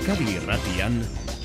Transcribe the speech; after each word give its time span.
Euskadi 0.00 0.30
Irratian 0.32 0.94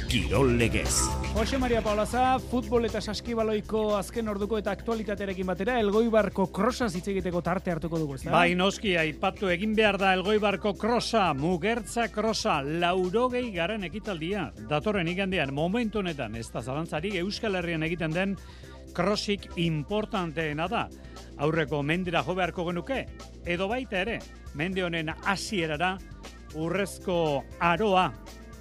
Kirol 0.08 0.54
Legez. 0.56 1.02
Jose 1.34 1.58
Maria 1.60 1.82
Paulaza, 1.84 2.38
futbol 2.40 2.86
eta 2.88 3.02
saskibaloiko 3.04 3.82
azken 3.98 4.32
orduko 4.32 4.56
eta 4.62 4.72
aktualitatearekin 4.72 5.50
batera, 5.50 5.74
Elgoibarko 5.84 6.46
krosa 6.56 6.88
hitz 6.88 7.04
egiteko 7.12 7.42
tarte 7.44 7.74
hartuko 7.74 8.00
dugu, 8.00 8.16
ezta? 8.16 8.32
Bai, 8.32 8.56
noski, 8.56 8.94
aipatu 8.96 9.52
egin 9.52 9.74
behar 9.76 9.98
da 10.00 10.14
Elgoibarko 10.16 10.72
krosa, 10.80 11.26
mugertza 11.36 12.08
krosa, 12.14 12.62
laurogei 12.64 13.50
garen 13.52 13.84
ekitaldia. 13.90 14.46
Datorren 14.70 15.12
igandean, 15.12 15.52
momentu 15.54 16.00
honetan, 16.00 16.40
ez 16.40 16.48
da 16.54 16.64
zalantzari, 16.64 17.12
Euskal 17.26 17.60
Herrian 17.60 17.84
egiten 17.84 18.16
den 18.16 18.38
krosik 18.96 19.50
importanteena 19.60 20.70
da. 20.72 20.88
Aurreko 21.44 21.84
mendira 21.84 22.24
jo 22.24 22.40
beharko 22.40 22.70
genuke, 22.72 23.04
edo 23.44 23.68
baita 23.68 24.00
ere, 24.06 24.22
mende 24.56 24.88
honen 24.88 25.12
hasierara 25.26 25.98
urrezko 26.56 27.44
aroa 27.60 28.08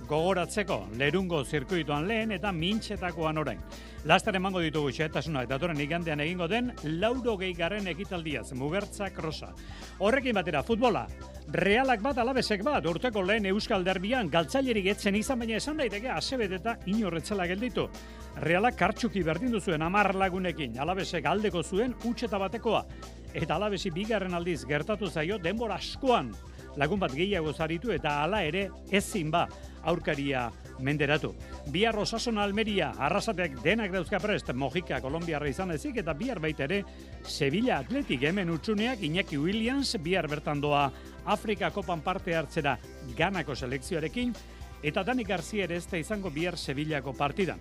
gogoratzeko 0.09 0.77
lerungo 0.99 1.43
zirkuituan 1.45 2.07
lehen 2.09 2.33
eta 2.37 2.53
mintxetakoan 2.53 3.39
orain. 3.41 3.61
Laster 4.05 4.37
emango 4.37 4.61
ditugu 4.61 4.91
xehetasunak 4.93 5.49
datoren 5.49 5.80
igandean 5.80 6.21
egingo 6.21 6.49
den 6.49 6.73
lauro 7.01 7.37
gehi 7.41 7.55
ekitaldiaz, 7.55 8.53
mugertza 8.53 9.11
krosa. 9.11 9.55
Horrekin 9.99 10.35
batera, 10.35 10.63
futbola, 10.63 11.07
realak 11.49 12.03
bat 12.03 12.19
alabesek 12.19 12.63
bat, 12.63 12.85
urteko 12.85 13.23
lehen 13.23 13.47
euskal 13.47 13.85
derbian, 13.85 14.29
galtzailerik 14.29 14.87
etzen 14.87 15.15
izan 15.15 15.38
baina 15.38 15.57
esan 15.57 15.77
daiteke, 15.77 16.11
asebet 16.11 16.52
eta 16.52 16.77
inorretzela 16.87 17.46
gelditu. 17.46 17.89
Realak 18.37 18.77
kartxuki 18.77 19.23
berdin 19.23 19.52
duzuen 19.52 19.83
amar 19.83 20.15
lagunekin, 20.15 20.79
alabesek 20.79 21.24
aldeko 21.24 21.63
zuen, 21.63 21.95
utxeta 22.05 22.39
batekoa. 22.39 22.85
Eta 23.33 23.57
alabesi 23.57 23.91
bigarren 23.91 24.35
aldiz 24.35 24.65
gertatu 24.66 25.09
zaio 25.09 25.39
denbora 25.39 25.77
askoan 25.77 26.30
lagun 26.77 27.01
bat 27.01 27.15
gehiago 27.15 27.52
zaritu 27.52 27.93
eta 27.95 28.21
hala 28.23 28.43
ere 28.43 28.68
ezin 28.91 29.30
ba 29.30 29.46
aurkaria 29.85 30.49
menderatu. 30.80 31.32
Bihar 31.73 31.96
osasun 31.99 32.38
almeria, 32.38 32.90
arrasatek 32.99 33.60
denak 33.63 33.93
dauzka 33.93 34.18
prest, 34.21 34.51
Mojika, 34.54 35.01
Kolombiarra 35.01 35.49
izan 35.49 35.74
ezik, 35.74 36.01
eta 36.02 36.15
bihar 36.15 36.40
baita 36.43 36.65
ere, 36.66 36.82
Sevilla 37.23 37.79
Atletik 37.79 38.23
hemen 38.23 38.51
utxuneak, 38.51 39.02
Iñaki 39.02 39.38
Williams, 39.38 39.96
bihar 40.02 40.29
bertan 40.29 40.60
doa 40.60 40.90
Afrika 41.24 41.71
Kopan 41.71 42.02
parte 42.02 42.35
hartzera 42.35 42.79
ganako 43.16 43.55
selekzioarekin, 43.55 44.35
eta 44.82 45.05
Dani 45.05 45.24
Garcia 45.24 45.65
ere 45.65 45.77
ez 45.77 45.87
da 45.88 45.99
izango 45.99 46.30
bihar 46.30 46.59
Sevillako 46.59 47.15
partidan. 47.16 47.60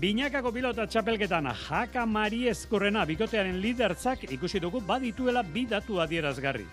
Binakako 0.00 0.50
pilota 0.52 0.88
txapelketan 0.90 1.46
Jaka 1.68 2.06
Mari 2.06 2.48
Eskurrena 2.50 3.04
bikotearen 3.06 3.60
lidertzak 3.62 4.24
ikusi 4.32 4.58
dugu 4.60 4.80
badituela 4.80 5.42
bidatu 5.42 6.00
adierazgarri 6.02 6.66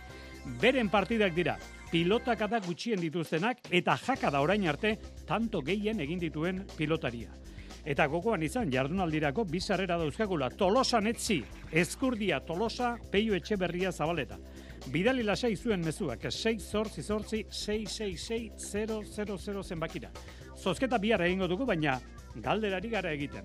beren 0.61 0.89
partidak 0.89 1.33
dira, 1.35 1.57
pilotak 1.91 2.39
da 2.49 2.59
gutxien 2.63 2.99
dituztenak 3.03 3.67
eta 3.69 3.97
jaka 3.99 4.31
da 4.31 4.41
orain 4.41 4.67
arte 4.67 4.97
tanto 5.27 5.61
gehien 5.61 5.99
egin 5.99 6.19
dituen 6.19 6.65
pilotaria. 6.77 7.41
Eta 7.85 8.07
gogoan 8.07 8.43
izan 8.45 8.71
jardunaldirako 8.71 9.43
bizarrera 9.49 9.97
dauzkagula 9.97 10.49
Tolosa 10.53 11.01
netzi, 11.01 11.43
eskurdia 11.71 12.39
Tolosa, 12.45 12.97
peio 13.11 13.35
etxe 13.35 13.55
berria 13.57 13.91
zabaleta. 13.91 14.37
Bidali 14.93 15.23
lasai 15.23 15.55
zuen 15.55 15.81
mezuak, 15.85 16.25
6 16.29 16.61
zortzi 16.61 17.01
zortzi 17.01 17.45
666 17.49 19.63
zenbakira. 19.63 20.09
Zozketa 20.55 20.97
bihar 20.97 21.21
egingo 21.25 21.47
dugu, 21.47 21.65
baina 21.65 21.99
galderari 22.35 22.89
gara 22.89 23.11
egiten. 23.11 23.43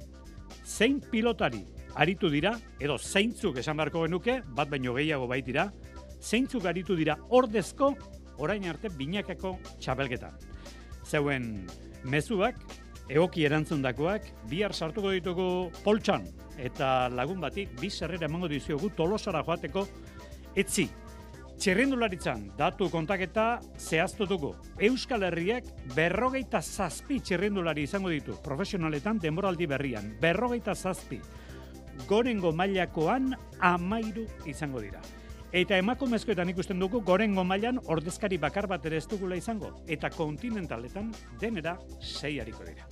Zein 0.65 1.01
pilotari 1.01 1.65
aritu 1.97 2.31
dira, 2.31 2.61
edo 2.78 2.99
zeintzuk 2.99 3.57
esan 3.59 3.77
beharko 3.77 4.03
genuke, 4.05 4.43
bat 4.55 4.69
baino 4.69 4.95
gehiago 4.95 5.27
baitira, 5.27 5.73
zeintzuk 6.21 6.65
aritu 6.67 6.97
dira 6.97 7.17
ordezko 7.31 7.97
orain 8.39 8.67
arte 8.69 8.91
binakako 8.93 9.57
txapelketan. 9.81 10.37
Zeuen 11.07 11.67
mezuak, 12.05 12.59
egoki 13.09 13.47
erantzundakoak, 13.47 14.27
bihar 14.51 14.75
sartuko 14.75 15.15
ditugu 15.15 15.71
poltsan, 15.85 16.27
eta 16.59 17.09
lagun 17.13 17.41
bati, 17.41 17.67
bi 17.81 17.91
zerrera 17.91 18.27
emango 18.27 18.49
diziogu 18.51 18.91
tolosara 18.97 19.45
joateko, 19.47 19.87
etzi, 20.57 20.89
Txerrindularitzan, 21.57 22.51
datu 22.59 22.91
kontaketa 22.93 23.63
zehaztu 23.81 24.27
dugu. 24.29 24.51
Euskal 24.77 25.25
Herriak 25.25 25.71
berrogeita 25.95 26.61
zazpi 26.61 27.17
txerrindulari 27.25 27.87
izango 27.89 28.13
ditu, 28.13 28.37
profesionaletan 28.45 29.23
denboraldi 29.23 29.69
berrian. 29.71 30.11
Berrogeita 30.21 30.75
zazpi. 30.77 31.17
Gorengo 32.11 32.53
mailakoan 32.53 33.33
amairu 33.65 34.27
izango 34.45 34.85
dira. 34.85 35.01
Eta 35.56 35.78
emakumezkoetan 35.81 36.50
ikusten 36.53 36.83
dugu 36.83 37.00
gorengo 37.09 37.41
mailan 37.49 37.78
ordezkari 37.94 38.37
bakar 38.43 38.67
bat 38.69 38.84
ere 38.91 38.99
ez 39.00 39.06
dugula 39.09 39.39
izango. 39.41 39.71
Eta 39.89 40.11
kontinentaletan 40.12 41.09
denera 41.41 41.78
sei 42.00 42.34
hariko 42.43 42.67
dira. 42.69 42.86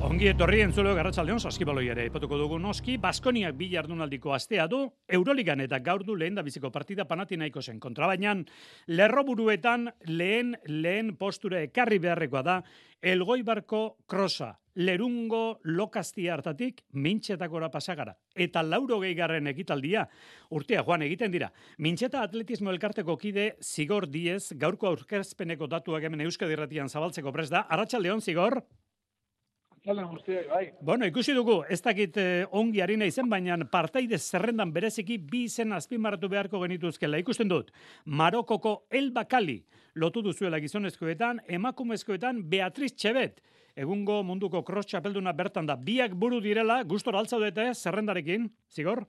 Ongi 0.00 0.30
etorri 0.30 0.62
entzulo 0.64 0.94
garratxaldeon 0.96 1.42
saskibaloi 1.44 1.90
ere 1.92 2.06
ipatuko 2.08 2.38
dugu 2.40 2.56
noski, 2.58 2.94
Baskoniak 2.96 3.52
bi 3.58 3.66
jardunaldiko 3.68 4.32
astea 4.32 4.64
du, 4.64 4.78
Euroligan 5.12 5.60
eta 5.60 5.76
gaur 5.84 6.06
du 6.08 6.14
lehen 6.16 6.38
da 6.38 6.44
biziko 6.46 6.70
partida 6.72 7.04
panatinaiko 7.04 7.60
zen 7.60 7.76
kontrabainan, 7.84 8.46
lerroburuetan 8.88 9.90
lehen 10.08 10.56
lehen 10.64 11.12
posture 11.20 11.66
ekarri 11.68 12.00
beharrekoa 12.00 12.42
da, 12.48 12.56
elgoibarko 13.12 13.82
krosa, 14.08 14.54
lerungo 14.80 15.60
lokaztia 15.68 16.32
hartatik 16.32 16.80
mintxetakora 16.96 17.68
pasagara. 17.68 18.16
Eta 18.34 18.64
lauro 18.64 19.02
gehigarren 19.04 19.52
ekitaldia, 19.52 20.08
urtea 20.48 20.80
joan 20.80 21.04
egiten 21.04 21.36
dira. 21.36 21.52
Mintxeta 21.76 22.24
atletismo 22.24 22.72
elkarteko 22.72 23.20
kide 23.20 23.50
zigor 23.60 24.08
diez, 24.08 24.54
gaurko 24.56 24.94
aurkezpeneko 24.94 25.68
datuak 25.68 26.08
hemen 26.08 26.24
euskadirratian 26.24 26.88
zabaltzeko 26.88 27.36
prez 27.36 27.50
da. 27.52 27.66
Arratxaldeon, 27.68 28.24
zigor? 28.24 28.62
Bai. 29.84 30.72
Bueno, 30.80 31.06
ikusi 31.06 31.32
dugu, 31.34 31.62
ez 31.68 31.80
dakit 31.82 32.16
eh, 32.16 32.46
ongi 32.50 32.80
harina 32.80 33.06
izen, 33.08 33.28
baina 33.30 33.56
partaide 33.70 34.18
zerrendan 34.18 34.72
bereziki 34.72 35.18
bi 35.18 35.44
izen 35.44 35.72
azpimarratu 35.72 36.28
beharko 36.28 36.60
genituzkela. 36.60 37.18
Ikusten 37.18 37.48
dut, 37.48 37.72
Marokoko 38.04 38.84
El 38.90 39.10
Bakali 39.12 39.62
lotu 39.94 40.22
duzuela 40.22 40.60
gizonezkoetan, 40.60 41.40
emakumezkoetan 41.48 42.42
Beatriz 42.50 42.92
Txebet, 42.94 43.40
egungo 43.76 44.20
munduko 44.26 44.62
cross 44.66 44.86
txapelduna 44.86 45.32
bertan 45.32 45.66
da. 45.66 45.76
Biak 45.76 46.14
buru 46.14 46.40
direla, 46.40 46.82
gustora 46.84 47.18
altzaudete 47.18 47.72
zerrendarekin, 47.74 48.50
zigor? 48.70 49.04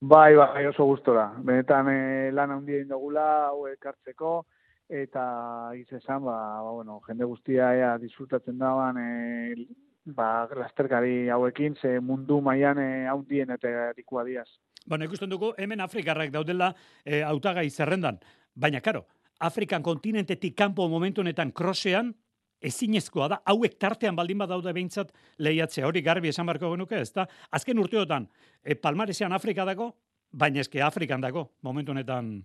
Bai, 0.00 0.34
bai, 0.36 0.66
oso 0.68 0.84
gustora. 0.84 1.30
Benetan 1.44 1.88
eh, 1.92 2.32
lan 2.32 2.58
handia 2.58 2.82
indogula, 2.82 3.26
hau 3.50 3.66
ekartzeko, 3.70 4.42
eta 4.88 5.72
esan, 5.74 6.24
ba, 6.24 6.62
ba, 6.62 6.70
bueno, 6.70 7.00
jende 7.06 7.24
guztia 7.24 7.74
ea 7.74 7.96
disfrutatzen 7.98 8.58
daban 8.58 8.98
e, 8.98 9.66
ba, 10.04 10.48
lasterkari 10.54 11.28
hauekin, 11.28 11.76
ze 11.76 12.00
mundu 12.00 12.40
mailan 12.40 12.78
e, 12.78 13.06
haundien 13.06 13.50
eta 13.50 13.92
dikua 13.96 14.24
diaz. 14.24 14.48
Bueno, 14.86 15.04
ikusten 15.04 15.30
dugu, 15.30 15.52
hemen 15.58 15.80
Afrikarrak 15.80 16.30
daudela 16.30 16.74
e, 17.04 17.22
autagai 17.22 17.68
zerrendan. 17.70 18.20
Baina, 18.54 18.80
karo, 18.80 19.06
Afrikan 19.40 19.82
kontinentetik 19.82 20.54
kanpo 20.56 20.88
momentu 20.88 21.20
honetan 21.20 21.50
krosean, 21.52 22.14
ezinezkoa 22.62 23.28
da, 23.28 23.40
hauek 23.44 23.76
tartean 23.78 24.16
baldin 24.16 24.38
badaude 24.38 24.72
behintzat 24.72 25.10
lehiatzea, 25.38 25.86
hori 25.86 26.00
garbi 26.02 26.30
esan 26.30 26.46
barko 26.46 26.70
genuke, 26.72 27.02
ez 27.02 27.12
da? 27.12 27.26
Azken 27.50 27.78
urteotan, 27.82 28.30
e, 28.62 28.78
palmaresean 28.78 29.32
Afrika 29.32 29.66
dago, 29.66 29.90
baina 30.32 30.62
eske 30.62 30.80
Afrikan 30.82 31.20
dago, 31.20 31.50
momentu 31.62 31.92
honetan 31.92 32.38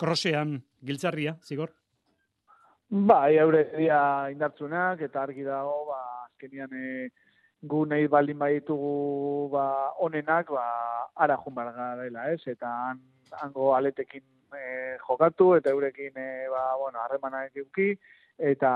krosean 0.00 0.56
giltzarria, 0.86 1.36
zigor? 1.44 1.74
Ba, 2.90 3.20
eure 3.30 3.66
dia 3.76 4.00
indartzunak, 4.32 5.02
eta 5.06 5.22
argi 5.22 5.44
dago, 5.46 5.84
ba, 5.92 6.00
azkenian 6.24 6.72
e, 6.74 7.10
gu 7.62 7.84
nahi 7.86 8.08
baldin 8.10 8.38
baditugu 8.40 9.48
ba, 9.52 9.64
onenak, 10.06 10.50
ba, 10.56 10.64
ara 11.14 11.36
jumbar 11.44 11.70
dela, 12.00 12.30
ez? 12.32 12.40
Eta 12.50 12.72
han, 12.88 12.98
hango 13.42 13.74
aletekin 13.76 14.24
e, 14.56 14.96
jokatu, 15.06 15.54
eta 15.60 15.70
eurekin, 15.70 16.16
e, 16.16 16.48
ba, 16.50 16.64
bueno, 16.80 16.98
harremanak 17.04 17.62
euki, 17.62 17.92
eta 18.40 18.70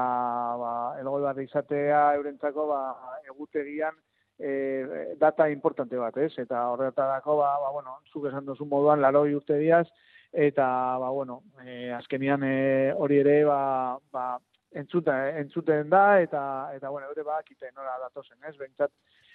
ba, 0.61 0.73
elgoi 1.01 1.23
bat 1.25 1.41
izatea 1.41 2.07
eurentzako 2.21 2.69
ba, 2.69 2.81
egutegian 3.33 3.97
e, 4.39 5.17
data 5.19 5.49
importante 5.51 5.97
bat, 5.99 6.17
ez? 6.19 6.33
Eta 6.39 6.69
horretarako, 6.71 7.39
ba, 7.41 7.55
ba, 7.65 7.73
bueno, 7.73 7.99
zuk 8.13 8.29
esan 8.31 8.47
duzu 8.47 8.69
moduan, 8.69 9.03
laroi 9.03 9.33
urte 9.35 9.59
diaz, 9.59 9.89
eta 10.35 10.67
ba 10.99 11.11
bueno, 11.11 11.43
e, 11.65 11.93
azkenian 11.95 12.43
e, 12.43 12.93
hori 12.93 13.21
ere 13.23 13.45
ba, 13.47 13.97
ba 14.13 14.27
entzuten, 14.75 15.39
entzuten 15.45 15.91
da 15.91 16.21
eta 16.21 16.43
eta 16.75 16.91
bueno, 16.91 17.11
ere 17.15 17.23
ba 17.23 17.41
kite 17.47 17.71
nora 17.75 17.95
datosen, 18.03 18.39
ez? 18.49 18.57
Bentsat 18.59 18.91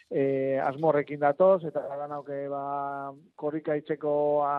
e, 0.09 0.57
asmorrekin 0.63 1.19
datoz 1.21 1.61
eta 1.69 1.83
da 1.85 2.07
nauke 2.09 2.47
ba 2.49 3.13
korrika 3.37 3.75
itzeko 3.77 4.11
a, 4.45 4.55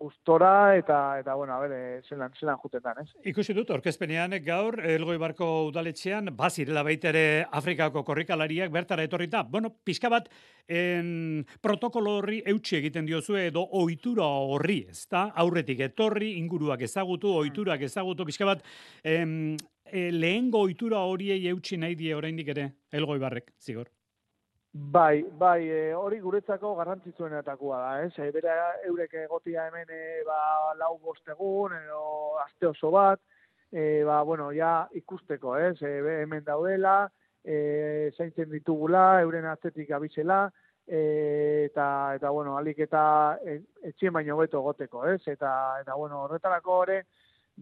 gustora 0.00 0.74
eta 0.78 1.18
eta 1.20 1.34
bueno, 1.36 1.54
a 1.54 1.60
ber, 1.60 2.02
zelan 2.08 2.32
zelan 2.40 2.56
jutetan, 2.62 3.02
ez? 3.02 3.10
Ikusi 3.28 3.54
dut 3.54 3.70
orkezpenean 3.70 4.32
gaur 4.44 4.78
Elgoibarko 4.80 5.68
udaletxean 5.68 6.32
bazirela 6.36 6.82
baita 6.82 7.10
ere 7.12 7.44
Afrikako 7.52 8.02
korrikalariak 8.04 8.72
bertara 8.72 9.04
etorrita. 9.04 9.42
Bueno, 9.44 9.70
pizka 9.84 10.08
bat 10.08 10.30
en 10.66 11.44
protokolo 11.60 12.16
horri 12.18 12.40
eutsi 12.46 12.78
egiten 12.80 13.06
diozu 13.06 13.36
edo 13.36 13.66
ohitura 13.80 14.24
horri, 14.24 14.86
ezta? 14.90 15.28
Aurretik 15.44 15.84
etorri, 15.90 16.32
inguruak 16.38 16.82
ezagutu, 16.88 17.34
ohiturak 17.42 17.84
ezagutu, 17.84 18.24
pizka 18.24 18.48
bat 18.48 18.64
em, 19.04 19.54
e, 19.84 20.08
lehen 20.10 20.50
goitura 20.50 21.04
horiei 21.04 21.44
eutxi 21.52 21.76
nahi 21.76 21.94
die 21.94 22.16
oraindik 22.16 22.48
ere, 22.56 22.70
elgoi 22.90 23.20
barrek, 23.20 23.52
zigor. 23.60 23.92
Bai, 24.76 25.22
bai, 25.38 25.68
e, 25.70 25.92
hori 25.94 26.16
guretzako 26.18 26.72
garrantzitsuenetakoa 26.74 27.76
da, 27.78 27.90
ez? 28.02 28.16
E, 28.18 28.32
bera 28.34 28.54
eurek 28.88 29.12
egotia 29.20 29.68
hemen 29.68 29.86
e, 29.94 30.00
ba, 30.26 30.38
lau 30.74 30.96
bostegun, 30.98 31.76
edo 31.78 32.00
aste 32.42 32.66
oso 32.66 32.90
bat, 32.90 33.22
e, 33.70 34.02
ba, 34.02 34.18
bueno, 34.26 34.48
ja 34.50 34.88
ikusteko, 34.98 35.54
ez? 35.62 35.76
E, 35.78 35.92
hemen 36.24 36.42
daudela, 36.42 36.96
e, 37.44 38.10
zaintzen 38.18 38.50
ditugula, 38.50 39.20
euren 39.22 39.46
atzetik 39.52 39.94
abizela, 39.94 40.42
e, 40.88 41.70
eta, 41.70 41.88
eta, 42.18 42.34
bueno, 42.34 42.58
alik 42.58 42.82
eta 42.88 43.04
e, 43.46 43.60
etxien 43.92 44.18
baino 44.18 44.42
beto 44.42 44.66
goteko, 44.66 45.06
ez? 45.14 45.20
Eta, 45.30 45.54
eta 45.86 45.94
bueno, 45.94 46.24
horretarako 46.26 46.80
hori, 46.82 46.98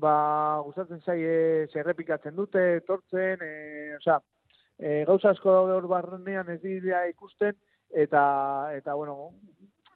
ba, 0.00 0.16
gustatzen 0.64 1.04
zaie 1.04 1.68
zerrepikatzen 1.76 2.40
dute, 2.40 2.70
tortzen, 2.88 3.44
e, 3.44 3.96
osea, 4.00 4.22
e, 4.78 5.04
gauza 5.08 5.30
asko 5.30 5.52
daude 5.52 5.76
hor 5.76 5.88
barrenean 5.90 6.48
ez 6.54 6.60
dira 6.62 7.06
ikusten, 7.08 7.56
eta, 7.92 8.22
eta 8.76 8.94
bueno, 8.94 9.32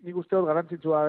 nik 0.04 0.16
uste 0.20 0.36
hor 0.36 0.46
garantzitsua 0.50 1.02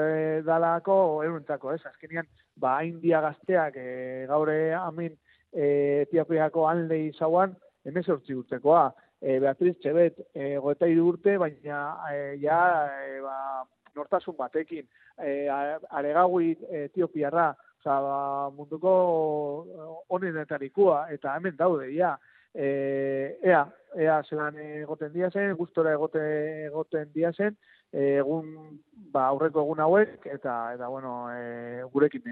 dalako 0.48 0.98
euruntzako, 1.26 1.74
ez? 1.76 1.82
Azkenian, 1.86 2.28
ba, 2.56 2.80
india 2.88 3.22
gazteak 3.22 3.78
e, 3.78 3.90
gaure 4.30 4.74
amin 4.80 5.14
e, 5.52 6.04
etiapiako 6.08 6.68
handei 6.70 7.12
zauan, 7.14 7.56
emez 7.86 8.08
hortzi 8.10 8.38
urtekoa. 8.38 8.90
E, 9.22 9.40
Beatriz 9.42 9.76
Txebet, 9.82 10.20
e, 10.38 10.56
goeta 10.62 10.88
urte, 11.02 11.38
baina 11.42 11.82
e, 12.14 12.38
ja, 12.42 12.62
e, 13.04 13.20
ba, 13.22 13.64
nortasun 13.98 14.38
batekin, 14.38 14.86
e, 15.18 15.48
aregagui 15.50 16.54
etiopiarra, 16.86 17.52
oza, 17.82 18.00
ba, 18.02 18.18
munduko 18.54 18.94
honenetarikua, 20.14 21.08
eta 21.14 21.36
hemen 21.38 21.58
daude, 21.58 21.90
ja 21.96 22.16
e, 22.54 23.38
ea, 23.44 23.64
ea 23.98 24.22
zelan 24.30 24.58
egoten 24.82 25.14
dia 25.14 25.32
zen, 25.32 25.56
gustora 25.58 25.94
egote, 25.98 26.22
egoten 26.68 27.12
dia 27.14 27.32
zen, 27.34 27.58
egun 27.94 28.80
ba, 29.14 29.28
aurreko 29.30 29.62
egun 29.64 29.80
hauek 29.80 30.26
eta 30.28 30.74
eta 30.76 30.90
bueno, 30.92 31.30
e, 31.32 31.84
gurekin 31.94 32.26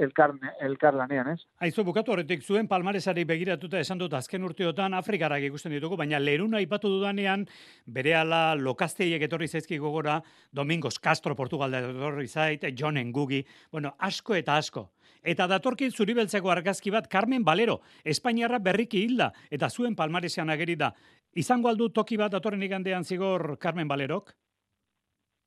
elkar 0.00 0.32
elkar 0.64 0.96
lanean, 0.96 1.34
ez? 1.34 1.44
Aizu 1.60 1.84
bukatu 1.84 2.14
horretik 2.14 2.42
zuen 2.42 2.68
palmaresari 2.68 3.26
begiratuta 3.28 3.78
esan 3.78 4.00
dut 4.00 4.14
azken 4.16 4.44
urteotan 4.48 4.94
Afrikarak 4.96 5.44
ikusten 5.50 5.72
ditugu, 5.76 5.98
baina 6.00 6.18
leruna 6.18 6.58
aipatu 6.62 6.88
dudanean 6.88 7.46
berehala 7.86 8.54
lokasteiek 8.56 9.22
etorri 9.28 9.48
zaizki 9.48 9.78
gogora 9.78 10.22
Domingos 10.52 10.98
Castro 10.98 11.36
Portugalda 11.36 11.84
etorri 11.84 12.28
zait, 12.28 12.64
John 12.74 12.96
Ngugi, 12.96 13.44
bueno, 13.70 13.94
asko 13.98 14.34
eta 14.34 14.56
asko. 14.56 14.88
Eta 15.22 15.46
datorkin 15.46 15.90
zuribeltzeko 15.90 16.50
argazki 16.50 16.90
bat 16.90 17.08
Carmen 17.08 17.44
Valero, 17.44 17.80
Espainiarra 18.04 18.58
berriki 18.58 19.04
hilda, 19.04 19.32
eta 19.50 19.70
zuen 19.70 19.96
palmaresean 19.96 20.50
ageri 20.50 20.76
da. 20.76 20.92
Izango 21.34 21.68
aldu 21.68 21.90
toki 21.90 22.16
bat 22.16 22.32
datorren 22.32 22.62
igandean 22.62 23.04
zigor 23.04 23.58
Carmen 23.58 23.88
Valerok? 23.88 24.32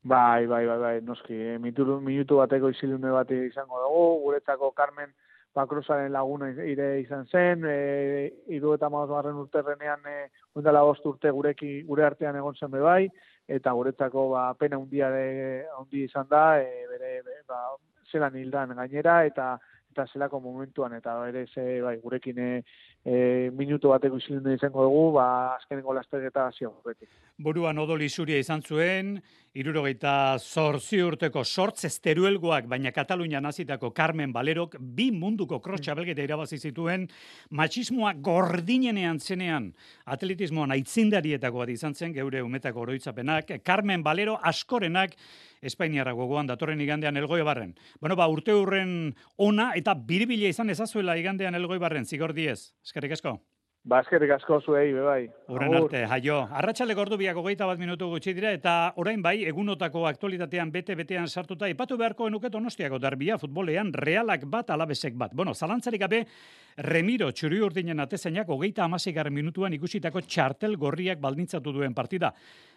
Bai, 0.03 0.45
bai, 0.47 0.65
bai, 0.65 0.77
bai, 0.79 1.01
noski, 1.01 1.35
eh, 1.35 1.57
minutu, 1.59 1.99
minutu 1.99 2.37
bateko 2.39 2.69
isilune 2.69 3.11
bat 3.11 3.31
izango 3.35 3.81
dugu, 3.83 4.05
guretzako 4.23 4.71
Carmen 4.71 5.11
Pakrosaren 5.53 6.11
laguna 6.13 6.51
ire 6.53 6.87
izan 7.01 7.25
zen, 7.25 7.65
e, 7.65 8.29
iru 8.53 8.75
eta 8.75 8.89
maoz 8.89 9.09
barren 9.09 9.39
urterrenean, 9.41 10.05
e, 10.05 10.29
undala 10.55 10.83
urte 10.85 11.31
gureki, 11.31 11.71
gure 11.87 12.05
artean 12.05 12.37
egon 12.37 12.55
zen 12.55 12.71
bai, 12.71 13.09
eta 13.47 13.73
guretzako 13.73 14.29
ba, 14.35 14.53
pena 14.53 14.77
undia, 14.77 15.09
de, 15.09 15.65
undia 15.79 16.05
izan 16.05 16.27
da, 16.29 16.61
e, 16.61 16.85
bere, 16.91 17.21
be, 17.25 17.39
ba, 17.47 17.63
zelan 18.11 18.35
hildan 18.35 18.75
gainera, 18.75 19.23
eta 19.25 19.57
eta 19.91 20.05
zelako 20.13 20.39
momentuan, 20.39 20.93
eta 20.93 21.15
ere 21.27 21.45
ze, 21.47 21.81
bai, 21.81 21.95
gurekin 22.03 22.37
e, 22.39 22.49
minutu 23.57 23.89
bateko 23.89 24.19
izilundu 24.21 24.53
izango 24.53 24.85
dugu, 24.85 25.05
ba, 25.17 25.25
azkenengo 25.55 25.95
lasterketa 25.97 26.49
zio 26.57 26.71
horretik. 26.77 27.09
Buruan 27.37 27.81
odoli 27.81 28.09
zuria 28.09 28.37
izan 28.39 28.61
zuen, 28.61 29.15
irurogeita 29.59 30.39
zorzi 30.39 31.01
urteko 31.03 31.41
sortz 31.43 31.83
esteruelgoak, 31.89 32.67
baina 32.71 32.93
Katalunia 32.95 33.41
nazitako 33.43 33.91
Carmen 33.95 34.31
Valerok, 34.31 34.77
bi 34.79 35.09
munduko 35.11 35.59
krotxa 35.63 35.95
belgeta 35.99 36.23
irabazi 36.23 36.59
zituen, 36.59 37.07
machismoa 37.51 38.13
gordinenean 38.23 39.19
zenean, 39.19 39.69
atletismoan 40.07 40.71
aitzindarietako 40.77 41.65
bat 41.65 41.73
izan 41.75 41.95
zen, 41.95 42.15
geure 42.15 42.43
umetako 42.45 42.85
oroitzapenak, 42.87 43.57
Carmen 43.65 44.05
Valero 44.05 44.39
askorenak, 44.39 45.19
Espainiarra 45.59 46.15
gogoan 46.15 46.47
datorren 46.47 46.79
igandean 46.79 47.19
elgoi 47.19 47.41
barren. 47.43 47.75
Bueno, 47.99 48.15
ba, 48.15 48.29
urte 48.31 48.55
hurren 48.55 49.15
ona 49.35 49.73
eta 49.75 49.93
biribila 49.93 50.47
izan 50.47 50.71
ezazuela 50.71 51.19
igandean 51.19 51.59
elgoi 51.59 51.81
barren, 51.83 52.07
zigor 52.07 52.31
diez. 52.33 52.71
Eskerrik 52.85 53.19
asko. 53.19 53.41
Ba, 53.87 54.01
eskerrik 54.03 54.33
asko 54.35 54.57
zuei, 54.59 54.91
bai. 54.91 55.21
Uren 55.55 55.73
arte, 55.77 56.01
jaio. 56.11 56.41
Arratxale 56.59 56.93
gordu 56.97 57.15
biak 57.17 57.37
ogeita 57.39 57.65
bat 57.65 57.79
minutu 57.79 58.09
gutxi 58.11 58.33
dira, 58.35 58.51
eta 58.51 58.73
orain 58.99 59.21
bai, 59.23 59.37
egunotako 59.47 60.03
aktualitatean 60.09 60.71
bete-betean 60.73 61.29
sartuta, 61.31 61.69
ipatu 61.71 61.97
beharko 61.97 62.27
enuket 62.27 62.55
onostiako 62.59 62.99
darbia 62.99 63.37
futbolean 63.39 63.93
realak 63.95 64.43
bat 64.45 64.69
alabesek 64.75 65.15
bat. 65.15 65.31
Bueno, 65.33 65.55
zalantzarik 65.55 66.03
gabe, 66.03 66.25
Remiro 66.79 67.27
txuri 67.35 67.57
urdinen 67.59 67.99
atezainak 67.99 68.49
ogeita 68.55 68.85
amasegar 68.85 69.27
minutuan 69.35 69.73
ikusitako 69.75 70.21
txartel 70.23 70.77
gorriak 70.79 71.19
baldintzatu 71.19 71.73
duen 71.75 71.93
partida 71.93 72.29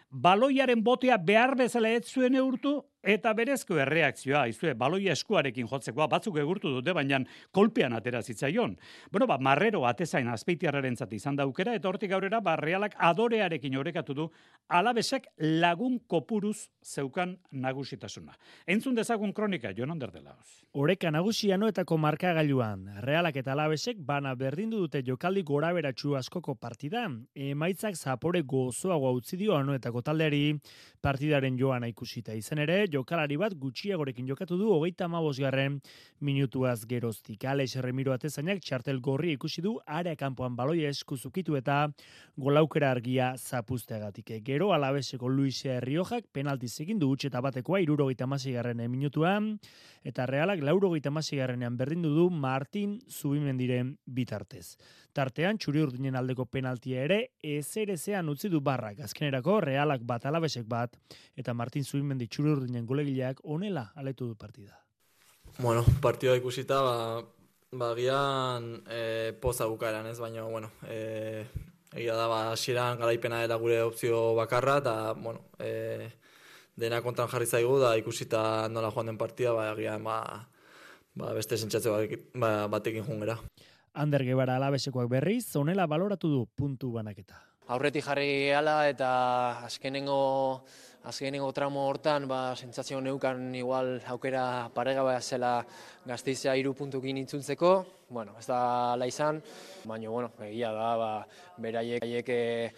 baloiaren 0.09 0.83
botea 0.83 1.17
behar 1.17 1.55
bezala 1.57 1.89
ez 1.89 2.05
zuen 2.05 2.35
eurtu, 2.35 2.81
eta 3.03 3.33
berezko 3.35 3.75
erreakzioa, 3.83 4.45
izue, 4.47 4.73
baloia 4.79 5.13
eskuarekin 5.13 5.67
jotzekoa, 5.67 6.07
batzuk 6.07 6.37
egurtu 6.39 6.71
dute, 6.77 6.93
baina 6.95 7.19
kolpean 7.51 7.93
atera 7.93 8.21
zitzaion. 8.23 8.77
Bueno, 9.11 9.27
ba, 9.27 9.37
marrero 9.37 9.83
atezain 9.85 10.29
azpeitiarraren 10.31 10.95
zati 10.95 11.19
izan 11.19 11.35
daukera, 11.35 11.75
eta 11.75 11.89
hortik 11.89 12.13
aurrera, 12.15 12.39
ba, 12.41 12.55
realak 12.55 12.95
adorearekin 12.97 13.75
orekatu 13.77 14.15
du, 14.15 14.29
alabesek 14.69 15.27
lagun 15.37 15.99
kopuruz 16.07 16.69
zeukan 16.83 17.35
nagusitasuna. 17.51 18.37
Entzun 18.67 18.95
dezagun 18.95 19.33
kronika, 19.35 19.73
joan 19.75 19.91
onderdela. 19.91 20.37
Oreka 20.79 21.11
nagusia 21.11 21.57
noetako 21.59 21.99
markagailuan, 21.99 22.87
realak 23.03 23.35
eta 23.43 23.51
alabesek 23.51 23.99
bana 23.99 24.33
berdindu 24.39 24.79
dute 24.85 25.03
jokaldi 25.03 25.43
gora 25.43 25.73
beratxu 25.75 26.15
askoko 26.15 26.55
partida, 26.55 27.09
emaitzak 27.35 27.99
zapore 27.99 28.41
gozoagoa 28.47 29.11
utzi 29.19 29.37
dio 29.37 29.57
anoetako 29.57 30.01
taldeari 30.03 30.59
partidaren 31.03 31.57
joan 31.59 31.83
ikusita 31.89 32.33
izan 32.37 32.61
ere, 32.63 32.85
jokalari 32.87 33.35
bat 33.37 33.55
gutxiagorekin 33.59 34.27
jokatu 34.27 34.57
du 34.57 34.69
hogeita 34.71 35.09
garren 35.39 35.81
minutuaz 36.21 36.85
geroztik. 36.85 37.43
Alex 37.43 37.75
Remiro 37.75 38.13
atezainak 38.13 38.61
txartel 38.61 39.01
gorri 39.01 39.33
ikusi 39.33 39.61
du 39.61 39.79
area 39.85 40.15
kanpoan 40.15 40.55
baloia 40.55 40.89
eskuzukitu 40.89 41.55
eta 41.55 41.89
golaukera 42.37 42.91
argia 42.91 43.33
zapuzteagatik. 43.37 44.43
Gero 44.43 44.71
alabeseko 44.73 45.27
Luisa 45.27 45.77
Herriojak 45.77 46.25
penalti 46.31 46.67
egin 46.79 46.99
du 46.99 47.11
utxeta 47.11 47.41
batekoa 47.41 47.79
irurogeita 47.79 48.25
garren 48.53 48.89
minutuan 48.89 49.59
eta 50.03 50.25
realak 50.25 50.61
laurogeita 50.61 51.09
garrenean 51.09 51.77
berdindu 51.77 52.09
du 52.15 52.29
Martin 52.29 52.99
Zubimendiren 53.09 53.97
bitartez. 54.05 54.77
Tartean, 55.13 55.57
txuri 55.57 55.81
urdinen 55.81 56.15
aldeko 56.15 56.45
penaltia 56.45 57.03
ere, 57.05 57.19
ezerezean 57.43 58.29
utzi 58.29 58.49
du 58.49 58.61
barrak. 58.61 58.99
Azkenerako, 58.99 59.59
realak 59.83 60.01
bat 60.07 60.25
alabesek 60.25 60.65
bat, 60.67 60.95
eta 61.35 61.53
Martin 61.53 61.83
Zubimendi 61.83 62.27
txuri 62.27 62.55
urdinen 62.55 62.85
golegileak 62.87 63.41
onela 63.43 63.91
aletu 63.95 64.27
du 64.27 64.35
partida. 64.35 64.79
Bueno, 65.59 65.83
partida 66.01 66.35
ikusita, 66.35 66.81
ba, 66.81 67.23
ba 67.71 67.93
gian 67.95 68.83
e, 68.87 69.33
poza 69.41 69.67
bukaeran 69.67 70.07
ez, 70.07 70.19
baina, 70.19 70.43
bueno, 70.43 70.71
e, 70.87 71.45
egia 71.93 72.15
da, 72.15 72.27
ba, 72.27 72.51
asiran 72.53 72.97
garaipena 72.97 73.43
era 73.43 73.59
gure 73.59 73.81
opzio 73.83 74.33
bakarra, 74.35 74.79
eta, 74.79 75.13
bueno, 75.13 75.43
e, 75.59 76.09
dena 76.75 77.03
kontan 77.03 77.27
jarri 77.27 77.45
zaigu, 77.45 77.77
da 77.79 77.97
ikusita 77.97 78.69
nola 78.69 78.91
joan 78.91 79.11
den 79.11 79.19
partida, 79.19 79.53
ba, 79.53 79.73
gian, 79.75 80.03
ba, 80.03 80.47
ba, 81.13 81.33
beste 81.35 81.59
sentzatze 81.59 81.91
ba, 82.33 82.67
batekin 82.71 83.03
jungera. 83.03 83.37
Ander 83.93 84.23
Gebara 84.25 84.55
alabesekoak 84.57 85.11
berriz, 85.11 85.43
zonela 85.51 85.85
baloratu 85.85 86.31
du 86.31 86.45
puntu 86.57 86.95
banaketa. 86.95 87.52
Aurretik 87.71 88.03
jarri 88.03 88.51
ala 88.51 88.89
eta 88.91 89.09
azkenengo, 89.63 90.63
azkenengo 91.07 91.47
tramo 91.55 91.85
hortan, 91.87 92.27
ba, 92.27 92.57
sentzazio 92.59 92.99
neukan 92.99 93.55
igual 93.55 94.01
aukera 94.11 94.67
parega 94.75 95.21
zela 95.21 95.65
gaztizea 96.05 96.57
iru 96.59 96.73
puntukin 96.73 97.17
intzuntzeko. 97.17 97.85
Bueno, 98.09 98.35
ez 98.37 98.45
da 98.47 98.97
la 98.97 99.07
izan, 99.07 99.41
baina, 99.85 100.09
bueno, 100.09 100.31
egia 100.43 100.73
da, 100.73 100.95
ba, 100.97 101.25
beraiek 101.57 102.27
eh, 102.27 102.73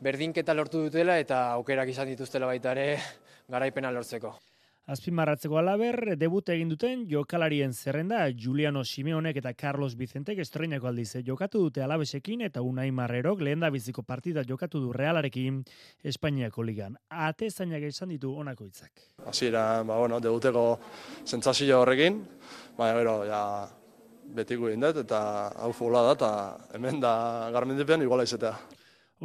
berdinketa 0.00 0.52
lortu 0.52 0.84
dutela 0.84 1.18
eta 1.18 1.52
aukerak 1.54 1.88
izan 1.88 2.08
dituztela 2.08 2.46
baita 2.46 2.76
ere 2.76 2.98
garaipena 3.48 3.90
lortzeko. 3.90 4.36
Azpimarratzeko 4.86 5.56
alaber, 5.58 5.96
debut 6.14 6.46
egin 6.54 6.68
duten 6.70 7.00
jokalarien 7.10 7.72
zerrenda 7.74 8.20
Juliano 8.30 8.84
Simeonek 8.86 9.40
eta 9.40 9.50
Carlos 9.58 9.96
Vicentek 9.98 10.38
estreinako 10.44 10.86
aldiz 10.86 11.24
jokatu 11.26 11.64
dute 11.64 11.82
alabesekin 11.82 12.44
eta 12.46 12.62
Unai 12.62 12.92
Marrerok 12.94 13.42
lehen 13.42 13.64
da 13.64 13.70
biziko 13.74 14.04
partida 14.06 14.44
jokatu 14.46 14.78
du 14.84 14.92
Realarekin 14.94 15.58
Espainiako 16.04 16.62
ligan. 16.62 16.94
Ate 17.10 17.50
zainak 17.50 17.82
esan 17.82 18.14
ditu 18.14 18.30
onako 18.38 18.68
hitzak. 18.68 19.02
Hasiera, 19.26 19.82
ba, 19.82 19.98
bueno, 19.98 20.20
debuteko 20.22 20.64
sentsazio 21.24 21.80
horrekin, 21.82 22.22
baina 22.78 23.00
gero, 23.00 23.18
ja, 23.26 23.42
betiko 24.38 24.70
egin 24.70 24.86
dut, 24.86 25.02
eta 25.02 25.20
hau 25.66 25.72
fola 25.74 26.06
da, 26.06 26.14
eta 26.14 26.32
hemen 26.78 27.02
da 27.02 27.50
garmendepean 27.58 28.06
iguala 28.06 28.22
izatea. 28.22 28.54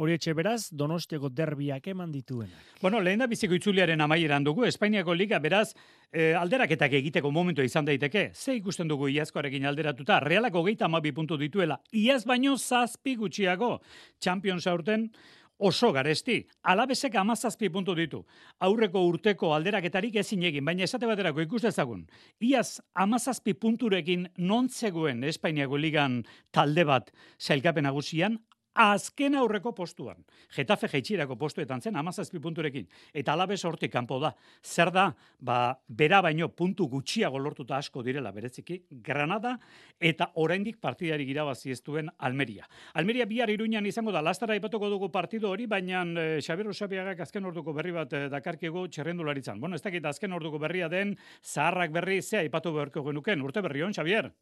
Hori 0.00 0.14
etxe 0.16 0.32
beraz, 0.32 0.70
donostiako 0.72 1.28
derbiak 1.28 1.86
eman 1.92 2.12
dituen. 2.14 2.48
Bueno, 2.80 3.00
lehen 3.04 3.20
da 3.20 3.26
biziko 3.28 3.52
itzuliaren 3.58 4.00
amaieran 4.00 4.44
dugu, 4.44 4.64
Espainiako 4.64 5.12
Liga 5.12 5.36
beraz, 5.38 5.74
e, 6.08 6.30
alderaketak 6.32 6.94
egiteko 6.96 7.30
momentu 7.30 7.60
izan 7.62 7.84
daiteke. 7.84 8.30
Ze 8.32 8.54
ikusten 8.56 8.88
dugu 8.88 9.10
iazkoarekin 9.12 9.66
alderatuta, 9.68 10.18
realako 10.24 10.62
geita 10.64 10.86
amabi 10.88 11.12
puntu 11.12 11.36
dituela, 11.36 11.76
iaz 11.92 12.24
baino 12.24 12.56
zazpi 12.56 13.16
gutxiago. 13.20 13.82
Champions 14.18 14.66
aurten, 14.66 15.10
oso 15.58 15.92
garesti. 15.92 16.38
Alabesek 16.62 17.14
amazazpi 17.20 17.68
puntu 17.68 17.94
ditu. 17.94 18.22
Aurreko 18.64 19.02
urteko 19.06 19.52
alderaketarik 19.54 20.16
ezin 20.22 20.42
egin, 20.48 20.64
baina 20.64 20.86
esate 20.88 21.06
baterako 21.06 21.44
ikus 21.44 21.62
dezagun. 21.66 22.06
Iaz 22.40 22.80
amazazpi 22.94 23.52
punturekin 23.54 24.24
nontzegoen 24.38 25.22
Espainiako 25.28 25.76
ligan 25.76 26.22
talde 26.50 26.84
bat 26.88 27.12
zailkapen 27.38 27.86
agusian, 27.86 28.40
azken 28.74 29.34
aurreko 29.36 29.72
postuan. 29.74 30.22
Getafe 30.54 30.88
jaitsirako 30.88 31.36
postuetan 31.36 31.80
zen 31.80 31.96
amazazpi 31.96 32.40
punturekin. 32.40 32.86
Eta 33.12 33.32
alabe 33.32 33.56
hortik 33.64 33.92
kanpo 33.92 34.18
da. 34.20 34.32
Zer 34.62 34.90
da, 34.90 35.12
ba, 35.40 35.78
bera 35.88 36.20
baino 36.22 36.48
puntu 36.48 36.88
gutxiago 36.88 37.38
lortuta 37.38 37.76
asko 37.76 38.02
direla 38.02 38.32
bereziki, 38.32 38.82
Granada 38.90 39.58
eta 40.00 40.30
oraindik 40.34 40.80
partidari 40.80 41.28
irabazi 41.30 41.70
ez 41.70 41.82
duen 41.82 42.08
Almeria. 42.18 42.66
Almeria 42.94 43.26
bihar 43.26 43.50
iruñan 43.50 43.86
izango 43.86 44.12
da, 44.12 44.22
lastara 44.22 44.56
ipatuko 44.56 44.88
dugu 44.88 45.10
partido 45.12 45.50
hori, 45.50 45.66
baina 45.66 46.04
e, 46.04 46.40
Xabier 46.40 46.68
Osabiagak 46.68 47.20
azken 47.20 47.44
orduko 47.44 47.72
berri 47.72 47.92
bat 47.92 48.12
e, 48.12 48.28
dakarkiego 48.32 48.86
txerrendularitzan. 48.88 49.60
Bueno, 49.60 49.76
ez 49.76 49.82
dakit 49.82 50.04
azken 50.06 50.32
orduko 50.32 50.58
berria 50.58 50.88
den, 50.88 51.16
zaharrak 51.42 51.92
berri, 51.92 52.22
zea 52.22 52.42
ipatu 52.42 52.72
beharko 52.72 53.04
genuken, 53.04 53.42
urte 53.42 53.62
berri 53.62 53.82
hon, 53.82 53.92
Xabier? 53.92 54.32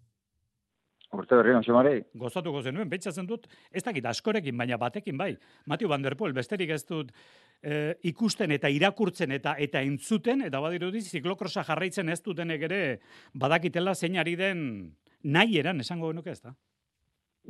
Urte 1.10 1.34
berri 1.34 1.54
on 1.58 1.64
xamari. 1.66 1.96
Gozatuko 2.14 2.60
zenuen, 2.62 2.88
pentsatzen 2.90 3.26
dut, 3.26 3.48
ez 3.74 3.82
dakit 3.82 4.06
askorekin, 4.06 4.54
baina 4.56 4.78
batekin 4.78 5.18
bai. 5.18 5.32
Matiu 5.66 5.90
Van 5.90 6.04
Der 6.04 6.14
Poel, 6.16 6.32
besterik 6.36 6.70
ez 6.70 6.84
dut 6.86 7.10
e, 7.62 7.96
ikusten 8.06 8.54
eta 8.54 8.70
irakurtzen 8.70 9.34
eta 9.34 9.56
eta 9.58 9.82
entzuten, 9.82 10.46
eta 10.46 10.60
badirudi 10.62 11.02
ziklokrosa 11.02 11.64
jarraitzen 11.66 12.14
ez 12.14 12.20
dutenek 12.22 12.62
ere 12.70 12.82
badakitela 13.34 13.94
zein 13.94 14.20
ari 14.22 14.36
den 14.38 14.60
nahi 15.24 15.58
eran, 15.58 15.82
esango 15.82 16.12
genuke 16.12 16.30
ez 16.30 16.42
da? 16.44 16.54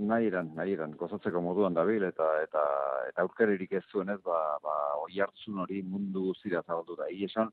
Nahi 0.01 0.31
eran, 0.31 0.55
nahi 0.57 0.73
eran, 0.73 0.95
gozatzeko 0.97 1.43
moduan 1.45 1.77
dabil, 1.77 2.07
eta 2.09 2.31
eta 2.41 2.65
eta 3.11 3.27
aurkeririk 3.27 3.73
ez 3.77 3.85
zuen 3.93 4.09
ez, 4.09 4.21
ba, 4.25 4.39
ba, 4.65 4.77
oi 5.05 5.21
hartzun 5.21 5.59
hori 5.61 5.83
mundu 5.83 6.33
zira 6.41 6.63
zabaldu 6.63 6.97
da. 6.97 7.11
Iesan, 7.13 7.51